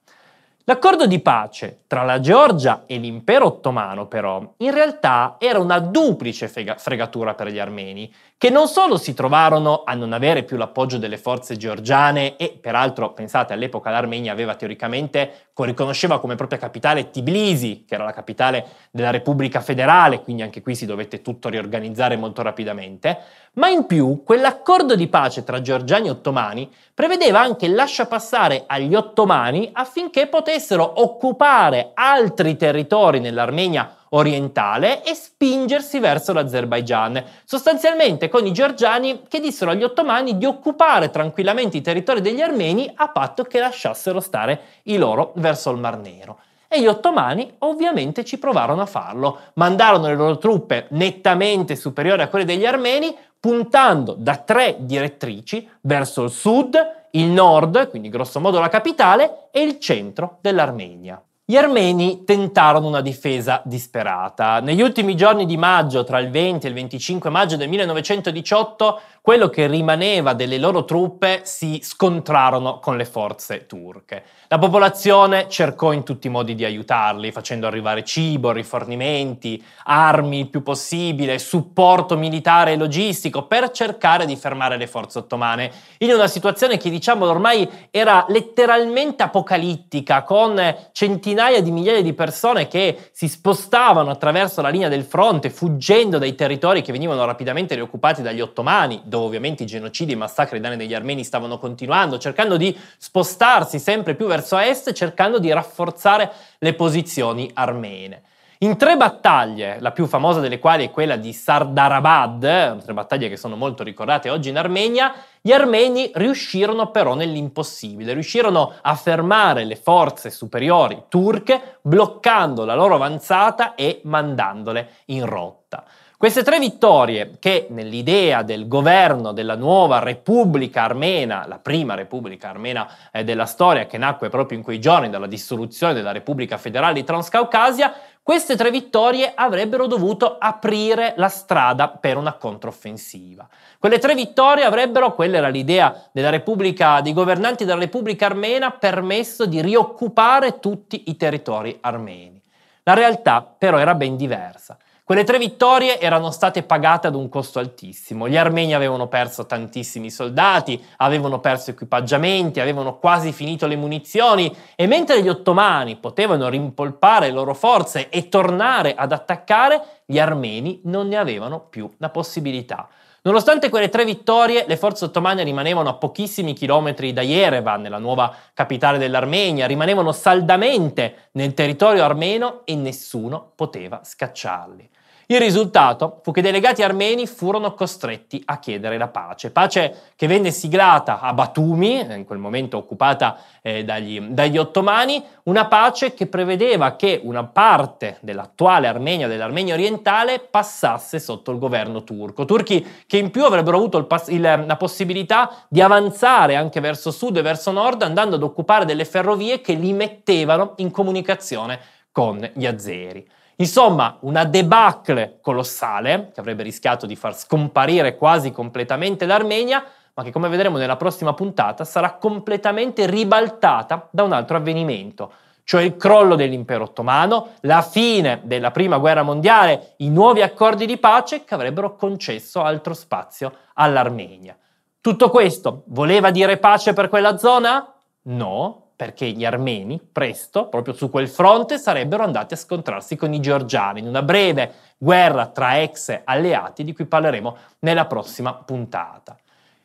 L'accordo 0.65 1.07
di 1.07 1.19
pace 1.19 1.81
tra 1.87 2.03
la 2.03 2.19
Georgia 2.19 2.83
e 2.85 2.97
l'impero 2.97 3.45
ottomano, 3.45 4.07
però, 4.07 4.53
in 4.57 4.71
realtà 4.71 5.37
era 5.39 5.57
una 5.57 5.79
duplice 5.79 6.47
fregatura 6.47 7.33
per 7.33 7.47
gli 7.47 7.57
armeni, 7.57 8.13
che 8.37 8.51
non 8.51 8.67
solo 8.67 8.97
si 8.97 9.15
trovarono 9.15 9.81
a 9.83 9.95
non 9.95 10.13
avere 10.13 10.43
più 10.43 10.55
l'appoggio 10.55 10.97
delle 10.97 11.17
forze 11.17 11.57
georgiane 11.57 12.37
e 12.37 12.57
peraltro, 12.61 13.13
pensate, 13.13 13.53
all'epoca 13.53 13.89
l'Armenia 13.89 14.31
aveva 14.31 14.53
teoricamente, 14.53 15.47
riconosceva 15.59 16.21
come 16.21 16.35
propria 16.35 16.57
capitale 16.57 17.09
Tbilisi, 17.09 17.83
che 17.85 17.95
era 17.95 18.05
la 18.05 18.13
capitale 18.13 18.65
della 18.91 19.09
Repubblica 19.09 19.59
federale, 19.59 20.21
quindi 20.21 20.41
anche 20.41 20.61
qui 20.61 20.73
si 20.73 20.85
dovette 20.85 21.21
tutto 21.21 21.49
riorganizzare 21.49 22.15
molto 22.15 22.41
rapidamente, 22.41 23.17
ma 23.53 23.67
in 23.67 23.85
più 23.85 24.23
quell'accordo 24.23 24.95
di 24.95 25.07
pace 25.07 25.43
tra 25.43 25.59
georgiani 25.59 26.07
e 26.07 26.11
ottomani 26.11 26.69
prevedeva 26.93 27.41
anche 27.41 27.65
il 27.65 27.75
lasciapassare 27.75 28.63
agli 28.67 28.95
ottomani 28.95 29.69
affinché 29.73 30.27
potessero 30.27 30.57
occupare 31.01 31.91
altri 31.93 32.57
territori 32.57 33.19
nell'Armenia 33.19 33.95
orientale 34.09 35.03
e 35.03 35.13
spingersi 35.13 35.99
verso 35.99 36.33
l'Azerbaigian, 36.33 37.23
sostanzialmente 37.43 38.27
con 38.29 38.45
i 38.45 38.51
georgiani 38.51 39.23
che 39.27 39.39
dissero 39.39 39.71
agli 39.71 39.83
ottomani 39.83 40.37
di 40.37 40.45
occupare 40.45 41.09
tranquillamente 41.09 41.77
i 41.77 41.81
territori 41.81 42.21
degli 42.21 42.41
armeni 42.41 42.91
a 42.95 43.09
patto 43.09 43.43
che 43.43 43.59
lasciassero 43.59 44.19
stare 44.19 44.61
i 44.83 44.97
loro 44.97 45.33
verso 45.35 45.69
il 45.71 45.77
Mar 45.77 45.97
Nero. 45.97 46.39
E 46.67 46.81
gli 46.81 46.87
ottomani 46.87 47.55
ovviamente 47.59 48.23
ci 48.23 48.37
provarono 48.37 48.81
a 48.81 48.85
farlo, 48.85 49.39
mandarono 49.53 50.07
le 50.07 50.15
loro 50.15 50.37
truppe 50.37 50.85
nettamente 50.89 51.75
superiori 51.75 52.21
a 52.21 52.27
quelle 52.27 52.45
degli 52.45 52.65
armeni, 52.65 53.15
puntando 53.39 54.15
da 54.17 54.35
tre 54.35 54.75
direttrici 54.79 55.67
verso 55.81 56.23
il 56.23 56.29
sud, 56.29 56.98
il 57.11 57.25
nord, 57.25 57.89
quindi 57.89 58.09
grosso 58.09 58.39
modo 58.39 58.59
la 58.59 58.69
capitale, 58.69 59.49
e 59.51 59.61
il 59.61 59.79
centro 59.79 60.37
dell'Armenia. 60.41 61.21
Gli 61.49 61.57
armeni 61.57 62.25
tentarono 62.25 62.85
una 62.85 63.01
difesa 63.01 63.63
disperata. 63.65 64.59
Negli 64.59 64.83
ultimi 64.83 65.15
giorni 65.15 65.47
di 65.47 65.57
maggio, 65.57 66.03
tra 66.03 66.19
il 66.19 66.29
20 66.29 66.67
e 66.67 66.69
il 66.69 66.75
25 66.75 67.31
maggio 67.31 67.55
del 67.55 67.67
1918, 67.69 69.01
quello 69.29 69.49
che 69.49 69.67
rimaneva 69.67 70.33
delle 70.33 70.57
loro 70.57 70.85
truppe 70.85 71.41
si 71.43 71.81
scontrarono 71.83 72.79
con 72.79 72.97
le 72.97 73.05
forze 73.05 73.67
turche. 73.67 74.23
La 74.47 74.57
popolazione 74.57 75.47
cercò 75.47 75.91
in 75.91 76.01
tutti 76.01 76.25
i 76.25 76.31
modi 76.31 76.55
di 76.55 76.65
aiutarli, 76.65 77.31
facendo 77.31 77.67
arrivare 77.67 78.03
cibo, 78.03 78.51
rifornimenti, 78.51 79.63
armi 79.83 80.39
il 80.39 80.49
più 80.49 80.63
possibile, 80.63 81.37
supporto 81.37 82.17
militare 82.17 82.71
e 82.71 82.75
logistico 82.75 83.43
per 83.43 83.69
cercare 83.69 84.25
di 84.25 84.35
fermare 84.35 84.77
le 84.77 84.87
forze 84.87 85.19
ottomane, 85.19 85.71
in 85.99 86.09
una 86.09 86.25
situazione 86.25 86.77
che 86.77 86.89
diciamo 86.89 87.29
ormai 87.29 87.69
era 87.91 88.25
letteralmente 88.29 89.21
apocalittica, 89.21 90.23
con 90.23 90.59
centinaia 90.91 91.61
di 91.61 91.69
migliaia 91.69 92.01
di 92.01 92.13
persone 92.13 92.67
che 92.67 93.11
si 93.11 93.27
spostavano 93.27 94.09
attraverso 94.09 94.63
la 94.63 94.69
linea 94.69 94.89
del 94.89 95.03
fronte, 95.03 95.51
fuggendo 95.51 96.17
dai 96.17 96.33
territori 96.33 96.81
che 96.81 96.91
venivano 96.91 97.23
rapidamente 97.25 97.75
rioccupati 97.75 98.23
dagli 98.23 98.41
ottomani, 98.41 99.03
dove 99.19 99.27
ovviamente 99.27 99.63
i 99.63 99.67
genocidi 99.67 100.13
e 100.13 100.15
i 100.15 100.17
massacri 100.17 100.55
ai 100.55 100.61
danni 100.61 100.77
degli 100.77 100.93
armeni 100.93 101.23
stavano 101.23 101.57
continuando, 101.57 102.17
cercando 102.17 102.57
di 102.57 102.75
spostarsi 102.97 103.77
sempre 103.79 104.15
più 104.15 104.25
verso 104.25 104.57
est, 104.57 104.91
cercando 104.93 105.39
di 105.39 105.51
rafforzare 105.51 106.31
le 106.57 106.73
posizioni 106.73 107.49
armene. 107.53 108.23
In 108.61 108.75
tre 108.75 108.97
battaglie, 108.97 109.77
la 109.79 109.91
più 109.91 110.05
famosa 110.05 110.41
delle 110.41 110.59
quali 110.59 110.85
è 110.85 110.91
quella 110.91 111.15
di 111.15 111.31
Sardarabad, 111.31 112.83
tre 112.83 112.93
battaglie 112.93 113.29
che 113.29 113.37
sono 113.37 113.55
molto 113.55 113.83
ricordate 113.83 114.29
oggi 114.29 114.49
in 114.49 114.57
Armenia, 114.57 115.13
gli 115.39 115.53
armeni 115.53 116.11
riuscirono 116.13 116.91
però 116.91 117.15
nell'impossibile, 117.15 118.11
riuscirono 118.11 118.73
a 118.81 118.95
fermare 118.95 119.63
le 119.63 119.77
forze 119.77 120.29
superiori 120.29 121.03
turche 121.07 121.77
bloccando 121.81 122.65
la 122.65 122.75
loro 122.75 122.95
avanzata 122.95 123.75
e 123.75 124.01
mandandole 124.03 124.89
in 125.05 125.25
rotta. 125.25 125.85
Queste 126.19 126.43
tre 126.43 126.59
vittorie 126.59 127.37
che 127.39 127.67
nell'idea 127.69 128.41
del 128.41 128.67
governo 128.67 129.31
della 129.31 129.55
nuova 129.55 129.99
Repubblica 129.99 130.83
Armena, 130.83 131.45
la 131.47 131.59
prima 131.59 131.95
Repubblica 131.95 132.49
Armena 132.49 132.85
eh, 133.09 133.23
della 133.23 133.45
storia 133.45 133.85
che 133.85 133.97
nacque 133.97 134.27
proprio 134.27 134.57
in 134.57 134.63
quei 134.65 134.81
giorni 134.81 135.09
dalla 135.09 135.27
dissoluzione 135.27 135.93
della 135.93 136.11
Repubblica 136.11 136.57
Federale 136.57 136.95
di 136.95 137.05
Transcaucasia, 137.05 137.93
queste 138.21 138.57
tre 138.57 138.69
vittorie 138.69 139.31
avrebbero 139.33 139.87
dovuto 139.87 140.37
aprire 140.37 141.13
la 141.15 141.29
strada 141.29 141.87
per 141.87 142.17
una 142.17 142.33
controffensiva. 142.33 143.47
Quelle 143.79 143.97
tre 143.97 144.13
vittorie 144.13 144.65
avrebbero, 144.65 145.15
quella 145.15 145.37
era 145.37 145.47
l'idea 145.47 146.09
dei 146.11 147.13
governanti 147.13 147.63
della 147.63 147.79
Repubblica 147.79 148.25
Armena, 148.25 148.71
permesso 148.71 149.45
di 149.45 149.61
rioccupare 149.61 150.59
tutti 150.59 151.03
i 151.07 151.15
territori 151.15 151.77
armeni. 151.79 152.41
La 152.83 152.93
realtà 152.93 153.41
però 153.41 153.77
era 153.77 153.95
ben 153.95 154.17
diversa. 154.17 154.77
Quelle 155.09 155.23
tre 155.23 155.39
vittorie 155.39 155.99
erano 155.99 156.29
state 156.29 156.61
pagate 156.61 157.07
ad 157.07 157.15
un 157.15 157.29
costo 157.29 157.57
altissimo. 157.57 158.29
Gli 158.29 158.37
armeni 158.37 158.75
avevano 158.75 159.07
perso 159.07 159.47
tantissimi 159.47 160.11
soldati, 160.11 160.79
avevano 160.97 161.39
perso 161.39 161.71
equipaggiamenti, 161.71 162.59
avevano 162.59 162.99
quasi 162.99 163.31
finito 163.31 163.65
le 163.65 163.75
munizioni 163.75 164.55
e 164.75 164.85
mentre 164.85 165.23
gli 165.23 165.27
ottomani 165.27 165.95
potevano 165.95 166.47
rimpolpare 166.47 167.25
le 167.25 167.31
loro 167.31 167.55
forze 167.55 168.09
e 168.09 168.29
tornare 168.29 168.93
ad 168.93 169.11
attaccare, 169.11 170.03
gli 170.05 170.19
armeni 170.19 170.81
non 170.83 171.07
ne 171.07 171.17
avevano 171.17 171.61
più 171.61 171.89
la 171.97 172.09
possibilità. 172.09 172.87
Nonostante 173.23 173.69
quelle 173.69 173.89
tre 173.89 174.05
vittorie, 174.05 174.65
le 174.67 174.77
forze 174.77 175.05
ottomane 175.05 175.43
rimanevano 175.43 175.89
a 175.89 175.95
pochissimi 175.95 176.53
chilometri 176.53 177.13
da 177.13 177.23
Yerevan, 177.23 177.81
la 177.89 177.97
nuova 177.97 178.31
capitale 178.53 178.99
dell'Armenia, 178.99 179.65
rimanevano 179.65 180.11
saldamente 180.11 181.29
nel 181.31 181.55
territorio 181.55 182.03
armeno 182.03 182.61
e 182.63 182.75
nessuno 182.75 183.53
poteva 183.55 184.01
scacciarli. 184.03 184.89
Il 185.31 185.39
risultato 185.39 186.21
fu 186.23 186.31
che 186.31 186.39
i 186.39 186.41
delegati 186.41 186.81
armeni 186.81 187.27
furono 187.27 187.75
costretti 187.75 188.41
a 188.45 188.57
chiedere 188.57 188.97
la 188.97 189.09
pace, 189.09 189.51
pace 189.51 190.13
che 190.15 190.25
venne 190.25 190.49
siglata 190.49 191.19
a 191.19 191.31
Batumi, 191.33 191.99
in 191.99 192.25
quel 192.25 192.39
momento 192.39 192.77
occupata 192.77 193.37
eh, 193.61 193.83
dagli, 193.83 194.19
dagli, 194.19 194.57
ottomani, 194.57 195.23
una 195.43 195.67
pace 195.67 196.15
che 196.15 196.25
prevedeva 196.25 196.95
che 196.95 197.21
una 197.23 197.43
parte 197.43 198.17
dell'attuale 198.21 198.87
Armenia, 198.87 199.27
dell'Armenia 199.27 199.75
orientale, 199.75 200.39
passasse 200.39 201.19
sotto 201.19 201.51
il 201.51 201.59
governo 201.59 202.03
turco. 202.03 202.45
Turchi 202.45 202.83
che 203.05 203.17
in 203.17 203.29
più 203.29 203.45
avrebbero 203.45 203.77
avuto 203.77 203.99
il, 203.99 204.07
il, 204.29 204.41
la 204.41 204.77
possibilità 204.77 205.63
di 205.69 205.79
avanzare 205.79 206.55
anche 206.55 206.79
verso 206.79 207.11
sud 207.11 207.37
e 207.37 207.43
verso 207.43 207.69
nord, 207.69 208.01
andando 208.01 208.35
ad 208.35 208.41
occupare 208.41 208.83
delle 208.83 209.05
ferrovie 209.05 209.61
che 209.61 209.73
li 209.73 209.93
mettevano 209.93 210.73
in 210.77 210.89
comunicazione 210.89 211.79
con 212.11 212.49
gli 212.55 212.65
azeri. 212.65 213.37
Insomma, 213.61 214.17
una 214.21 214.45
debacle 214.45 215.39
colossale 215.41 216.31
che 216.33 216.39
avrebbe 216.39 216.63
rischiato 216.63 217.05
di 217.05 217.17
far 217.17 217.35
scomparire 217.35 218.15
quasi 218.15 218.51
completamente 218.51 219.25
l'Armenia, 219.25 219.83
ma 220.13 220.23
che 220.23 220.31
come 220.31 220.47
vedremo 220.47 220.77
nella 220.77 220.95
prossima 220.95 221.33
puntata 221.33 221.83
sarà 221.83 222.13
completamente 222.13 223.05
ribaltata 223.05 224.07
da 224.11 224.23
un 224.23 224.31
altro 224.31 224.55
avvenimento, 224.55 225.33
cioè 225.65 225.83
il 225.83 225.97
crollo 225.97 226.35
dell'impero 226.35 226.85
ottomano, 226.85 227.49
la 227.61 227.81
fine 227.81 228.39
della 228.43 228.71
prima 228.71 228.97
guerra 228.97 229.23
mondiale, 229.23 229.93
i 229.97 230.09
nuovi 230.09 230.41
accordi 230.41 230.85
di 230.85 230.97
pace 230.97 231.43
che 231.43 231.53
avrebbero 231.53 231.95
concesso 231.95 232.61
altro 232.61 232.93
spazio 232.93 233.51
all'Armenia. 233.73 234.57
Tutto 235.01 235.29
questo 235.29 235.83
voleva 235.87 236.31
dire 236.31 236.57
pace 236.57 236.93
per 236.93 237.09
quella 237.09 237.37
zona? 237.37 237.93
No, 238.21 238.88
perché 238.99 239.31
gli 239.31 239.45
armeni 239.45 239.97
presto, 240.11 240.67
proprio 240.67 240.93
su 240.93 241.09
quel 241.09 241.29
fronte, 241.29 241.77
sarebbero 241.77 242.21
andati 242.21 242.53
a 242.53 242.57
scontrarsi 242.57 243.15
con 243.15 243.33
i 243.33 243.39
georgiani 243.39 244.01
in 244.01 244.07
una 244.07 244.21
breve 244.21 244.73
guerra 244.97 245.45
tra 245.45 245.81
ex 245.81 246.23
alleati 246.25 246.83
di 246.83 246.91
cui 246.91 247.05
parleremo 247.05 247.57
nella 247.79 248.07
prossima 248.07 248.53
puntata. 248.53 249.37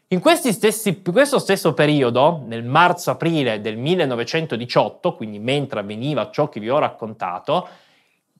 In 0.09 0.20
stessi, 0.50 1.00
questo 1.00 1.38
stesso 1.38 1.74
periodo, 1.74 2.42
nel 2.44 2.64
marzo-aprile 2.64 3.61
del 3.61 3.77
1918, 3.77 5.14
quindi 5.14 5.38
mentre 5.38 5.79
avveniva 5.79 6.29
ciò 6.33 6.48
che 6.48 6.59
vi 6.59 6.68
ho 6.68 6.81
raccontato, 6.81 7.68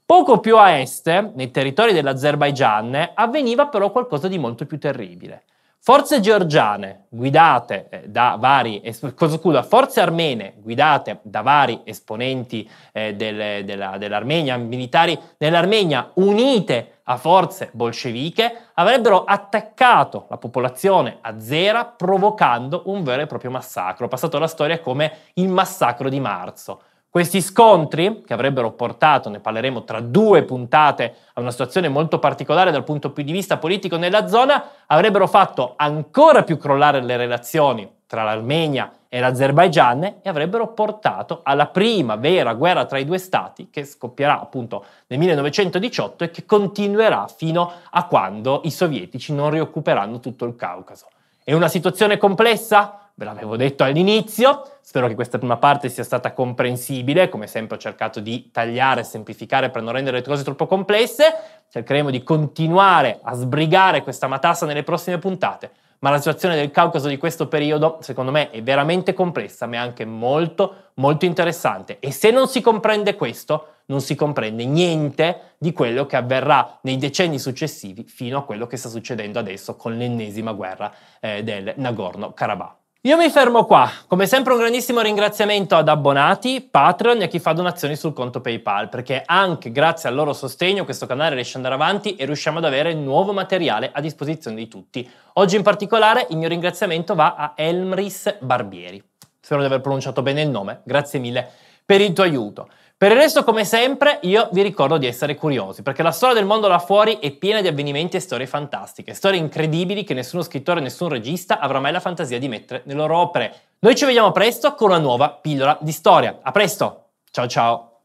poco 0.05 0.41
più 0.41 0.59
a 0.59 0.77
est, 0.77 1.07
nei 1.37 1.53
territori 1.53 1.93
dell'Azerbaigian, 1.93 3.13
avveniva 3.15 3.69
però 3.69 3.93
qualcosa 3.93 4.27
di 4.27 4.39
molto 4.41 4.67
più 4.67 4.81
terribile. 4.81 5.45
Forze 5.87 6.21
georgiane 6.21 7.09
guidate 7.11 7.89
eh, 7.91 8.09
da 8.09 8.39
vari, 8.41 8.81
scusa, 8.91 9.63
forze 9.63 10.01
armene 10.01 10.55
guidate 10.57 11.21
da 11.21 11.43
vari 11.43 11.83
esponenti 11.85 12.67
eh, 12.91 13.15
del, 13.15 13.67
della, 13.67 13.99
dell'Armenia, 13.99 14.57
militari 14.57 15.21
dell'Armenia 15.37 16.11
unite 16.15 17.01
a 17.03 17.19
forze 17.19 17.69
bolsceviche, 17.75 18.69
avrebbero 18.73 19.25
attaccato 19.25 20.25
la 20.31 20.39
popolazione 20.39 21.19
azera 21.21 21.85
provocando 21.85 22.85
un 22.87 23.03
vero 23.03 23.21
e 23.21 23.27
proprio 23.27 23.51
massacro, 23.51 24.09
passato 24.09 24.39
alla 24.39 24.47
storia 24.47 24.81
come 24.81 25.13
il 25.35 25.51
massacro 25.51 26.09
di 26.09 26.19
marzo. 26.19 26.81
Questi 27.15 27.41
scontri, 27.43 28.25
che 28.27 28.33
avrebbero 28.33 28.73
portato, 28.73 29.29
ne 29.29 29.39
parleremo 29.39 29.85
tra 29.85 30.01
due 30.01 30.43
puntate, 30.43 31.15
a 31.35 31.41
una 31.41 31.53
situazione 31.53 31.89
molto 31.89 32.19
particolare 32.19 32.73
dal 32.73 32.83
punto 32.83 33.13
di 33.15 33.31
vista 33.31 33.57
politico 33.57 33.97
nella 33.97 34.27
zona, 34.27 34.71
avrebbero 34.87 35.29
fatto 35.29 35.75
ancora 35.77 36.43
più 36.43 36.59
crollare 36.59 37.01
le 37.01 37.17
relazioni 37.17 37.89
tra 38.09 38.25
l'Armenia 38.25 38.91
e 39.09 39.21
l'Azerbaigian 39.21 40.03
e 40.23 40.29
avrebbero 40.29 40.73
portato 40.73 41.43
alla 41.45 41.67
prima 41.67 42.17
vera 42.17 42.53
guerra 42.55 42.85
tra 42.85 42.99
i 42.99 43.05
due 43.05 43.19
stati 43.19 43.71
che 43.71 43.85
scoppierà 43.85 44.41
appunto 44.41 44.85
nel 45.07 45.21
1918 45.21 46.25
e 46.25 46.31
che 46.33 46.45
continuerà 46.45 47.29
fino 47.29 47.75
a 47.91 48.09
quando 48.09 48.63
i 48.65 48.73
sovietici 48.73 49.33
non 49.33 49.51
rioccuperanno 49.51 50.19
tutto 50.19 50.47
il 50.47 50.57
Caucaso. 50.57 51.07
È 51.45 51.53
una 51.53 51.69
situazione 51.69 52.19
complessa? 52.19 53.04
Ve 53.17 53.27
l'avevo 53.27 53.57
detto 53.57 53.85
all'inizio, 53.85 54.79
spero 54.81 55.07
che 55.07 55.15
questa 55.15 55.39
prima 55.39 55.57
parte 55.57 55.89
sia 55.89 56.03
stata 56.03 56.33
comprensibile, 56.33 57.29
come 57.29 57.47
sempre 57.47 57.77
ho 57.77 57.79
cercato 57.79 58.19
di 58.19 58.51
tagliare 58.51 59.05
semplificare 59.05 59.71
per 59.71 59.83
non 59.83 59.93
rendere 59.93 60.17
le 60.17 60.25
cose 60.25 60.43
troppo 60.43 60.67
complesse, 60.67 61.33
cercheremo 61.71 62.11
di 62.11 62.25
continuare 62.25 63.21
a 63.23 63.35
sbrigare 63.35 64.03
questa 64.03 64.27
matassa 64.27 64.67
nelle 64.67 64.83
prossime 64.83 65.19
puntate, 65.19 65.71
ma 66.01 66.11
la 66.11 66.19
situazione 66.19 66.57
del 66.57 66.73
Caucaso 66.73 67.07
di 67.07 67.17
questo 67.17 67.47
periodo 67.47 67.99
secondo 68.01 68.33
me 68.33 68.51
è 68.51 68.61
veramente 68.65 69.13
complessa, 69.15 69.67
ma 69.67 69.77
è 69.77 69.79
anche 69.79 70.05
molto 70.05 70.91
molto 70.95 71.25
interessante. 71.25 71.99
E 72.01 72.11
se 72.11 72.33
non 72.33 72.49
si 72.49 72.61
comprende 72.61 73.15
questo, 73.15 73.69
non 73.87 74.01
si 74.01 74.17
comprende 74.17 74.65
niente 74.65 75.55
di 75.59 75.73
quello 75.73 76.07
che 76.07 76.17
avverrà 76.17 76.79
nei 76.83 76.97
decenni 76.97 77.39
successivi 77.39 78.05
fino 78.09 78.39
a 78.39 78.45
quello 78.45 78.67
che 78.67 78.77
sta 78.77 78.89
succedendo 78.89 79.39
adesso 79.39 79.77
con 79.77 79.97
l'ennesima 79.97 80.53
guerra 80.53 80.93
eh, 81.21 81.45
del 81.45 81.75
Nagorno-Karabakh. 81.77 82.83
Io 83.07 83.19
mi 83.19 83.29
fermo 83.29 83.67
qua. 83.67 83.91
Come 84.07 84.25
sempre 84.25 84.55
un 84.55 84.61
grandissimo 84.61 85.03
ringraziamento 85.03 85.77
ad 85.77 85.91
abbonati, 85.91 86.67
Patreon 86.71 87.21
e 87.21 87.25
a 87.25 87.27
chi 87.27 87.39
fa 87.39 87.53
donazioni 87.53 87.97
sul 87.97 88.15
conto 88.15 88.41
PayPal, 88.41 88.89
perché 88.89 89.23
anche 89.27 89.71
grazie 89.71 90.09
al 90.09 90.15
loro 90.15 90.33
sostegno 90.33 90.87
questo 90.87 91.05
canale 91.05 91.35
riesce 91.35 91.59
ad 91.59 91.65
andare 91.67 91.75
avanti 91.75 92.17
e 92.17 92.25
riusciamo 92.25 92.57
ad 92.57 92.65
avere 92.65 92.95
nuovo 92.95 93.35
materiale 93.35 93.91
a 93.93 94.01
disposizione 94.01 94.57
di 94.57 94.69
tutti. 94.69 95.07
Oggi 95.35 95.57
in 95.57 95.63
particolare 95.63 96.29
il 96.31 96.39
mio 96.39 96.49
ringraziamento 96.49 97.15
va 97.15 97.35
a 97.35 97.53
Elmris 97.57 98.39
Barbieri. 98.41 99.05
Spero 99.39 99.61
di 99.61 99.67
aver 99.67 99.83
pronunciato 99.83 100.23
bene 100.23 100.41
il 100.41 100.49
nome. 100.49 100.81
Grazie 100.85 101.19
mille 101.19 101.47
per 101.85 102.01
il 102.01 102.15
tuo 102.15 102.25
aiuto. 102.25 102.71
Per 103.05 103.13
il 103.13 103.19
resto, 103.19 103.45
come 103.45 103.67
sempre, 103.67 104.19
io 104.23 104.49
vi 104.53 104.63
ricordo 104.63 104.97
di 104.97 105.07
essere 105.07 105.35
curiosi, 105.35 105.83
perché 105.83 106.03
la 106.03 106.11
storia 106.11 106.35
del 106.35 106.47
mondo 106.47 106.69
là 106.69 106.79
fuori 106.79 107.19
è 107.21 107.33
piena 107.33 107.61
di 107.61 107.69
avvenimenti 107.69 108.17
e 108.17 108.21
storie 108.21 108.47
fantastiche, 108.47 109.13
storie 109.13 109.39
incredibili 109.39 110.05
che 110.05 110.15
nessuno 110.15 110.43
scrittore, 110.43 110.81
nessun 110.81 111.11
regista 111.11 111.59
avrà 111.59 111.81
mai 111.81 111.93
la 111.93 112.01
fantasia 112.01 112.39
di 112.39 112.49
mettere 112.49 112.81
nelle 112.87 113.01
loro 113.01 113.19
opere. 113.19 113.55
Noi 113.81 113.95
ci 113.95 114.07
vediamo 114.07 114.33
presto 114.33 114.73
con 114.73 114.89
una 114.89 114.99
nuova 115.01 115.29
pillola 115.29 115.77
di 115.83 115.93
storia. 115.93 116.39
A 116.41 116.51
presto! 116.51 117.09
Ciao 117.31 117.47
ciao! 117.47 118.01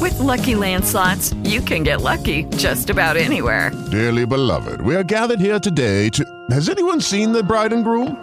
With 0.00 0.18
lucky 0.18 0.56
landslots, 0.56 1.32
you 1.44 1.62
can 1.62 1.84
get 1.84 2.00
lucky 2.00 2.44
just 2.56 2.90
about 2.90 3.16
anywhere. 3.16 3.70
Dearly 3.88 4.26
beloved, 4.26 4.80
we 4.80 4.96
are 4.96 5.04
gathered 5.04 5.38
here 5.38 5.60
today 5.60 6.08
to. 6.08 6.24
Has 6.50 6.68
anyone 6.68 7.00
seen 7.00 7.30
the 7.30 7.44
bride 7.44 7.72
and 7.72 7.84
groom? 7.84 8.16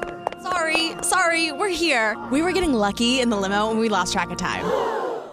Sorry, 0.44 0.92
sorry, 1.02 1.54
we're 1.54 1.70
here. 1.70 2.18
We 2.34 2.42
were 2.42 2.52
getting 2.52 2.74
lucky 2.74 3.22
in 3.22 3.30
the 3.30 3.38
limo 3.38 3.72
and 3.72 3.80
we 3.80 3.88
lost 3.88 4.12
track 4.12 4.30
of 4.30 4.36
time. 4.36 4.66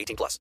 18 0.00 0.16
plus. 0.16 0.38